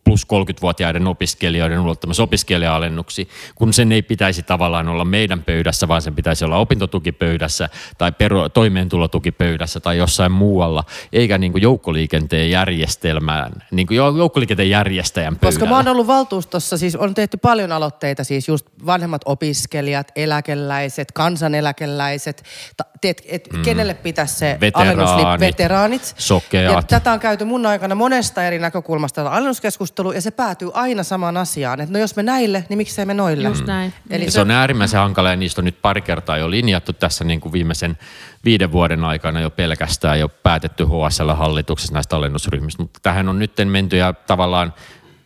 [0.04, 6.14] plus 30-vuotiaiden opiskelijoiden ulottamassa opiskelija-alennuksi, kun sen ei pitäisi tavallaan olla meidän pöydässä, vaan sen
[6.14, 13.86] pitäisi olla opintotukipöydässä tai peru- toimeentulotukipöydässä tai jossain muualla, eikä niin kuin joukkoliikenteen järjestelmään, niin
[13.86, 15.58] kuin jou- joukkoliikenteen järjestäjän pöydällä.
[15.58, 21.12] Koska mä oon ollut valtuustossa, siis on tehty paljon aloitteita, siis just vanhemmat opiskelijat, eläkeläiset,
[21.12, 22.44] kansaneläkeläiset,
[22.76, 23.62] ta, et, et, mm.
[23.62, 26.14] kenelle pitäisi se Veteraanit, alennuslippu, veteraanit.
[26.18, 26.72] sokeat.
[26.72, 31.02] Ja tätä on käyty mun aikana monesta eri näkökulmasta tätä alennuskeskustelua, ja se päätyy aina
[31.02, 33.48] samaan asiaan, että no jos me näille, niin miksei me noille.
[33.48, 33.92] Just näin.
[34.10, 37.24] Eli Ja se on äärimmäisen hankala ja niistä on nyt pari kertaa jo linjattu tässä
[37.24, 37.98] niin kuin viimeisen
[38.44, 42.82] viiden vuoden aikana jo pelkästään jo päätetty HSL-hallituksessa näistä alennusryhmistä.
[42.82, 44.74] Mutta tähän on nyt menty ja tavallaan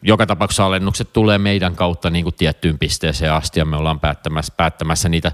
[0.02, 4.52] joka tapauksessa alennukset tulee meidän kautta niin kuin tiettyyn pisteeseen asti ja me ollaan päättämässä,
[4.56, 5.32] päättämässä niitä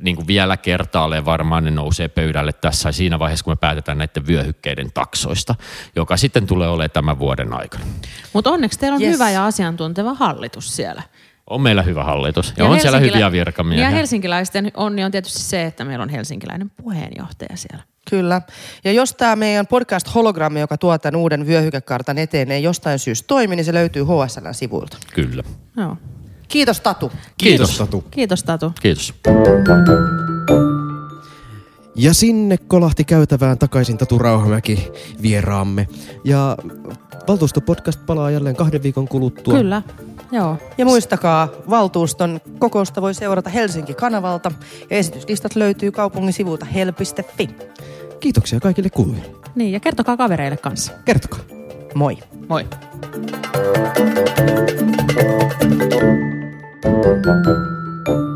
[0.00, 4.26] niin kuin vielä kertaalleen varmaan ne nousee pöydälle tässä siinä vaiheessa, kun me päätetään näiden
[4.26, 5.54] vyöhykkeiden taksoista,
[5.96, 7.84] joka sitten tulee olemaan tämän vuoden aikana.
[8.32, 9.14] Mutta onneksi teillä on Yes.
[9.14, 11.02] hyvä ja asiantunteva hallitus siellä.
[11.50, 13.84] On meillä hyvä hallitus ja, ja on siellä hyviä virkamiehiä.
[13.84, 17.84] Ja helsinkiläisten onni on tietysti se, että meillä on helsinkiläinen puheenjohtaja siellä.
[18.10, 18.42] Kyllä.
[18.84, 23.56] Ja jos tämä meidän podcast-hologrammi, joka tuo tämän uuden vyöhykekartan eteen, ei jostain syystä toimi,
[23.56, 24.96] niin se löytyy HSLn sivuilta.
[25.14, 25.42] Kyllä.
[25.76, 25.96] Joo.
[26.52, 27.12] Kiitos Tatu.
[27.38, 27.78] Kiitos.
[27.78, 28.04] Tatu.
[28.10, 28.72] Kiitos Tatu.
[28.82, 29.14] Kiitos.
[31.96, 34.92] Ja sinne kolahti käytävään takaisin Tatu Rauhamäki
[35.22, 35.88] vieraamme.
[36.24, 36.56] Ja
[37.28, 39.54] valtuustopodcast palaa jälleen kahden viikon kuluttua.
[39.54, 39.82] Kyllä,
[40.32, 40.56] joo.
[40.78, 44.52] Ja muistakaa, valtuuston kokousta voi seurata Helsinki-kanavalta
[44.90, 47.48] ja esityslistat löytyy kaupungin sivulta hel.fi.
[48.20, 49.34] Kiitoksia kaikille kuulijoille.
[49.54, 50.92] Niin, ja kertokaa kavereille kanssa.
[51.04, 51.40] Kertokaa.
[51.94, 52.18] Moi.
[52.48, 52.66] Moi.
[55.62, 56.41] Thank you.
[56.82, 57.46] Thank
[58.06, 58.31] you.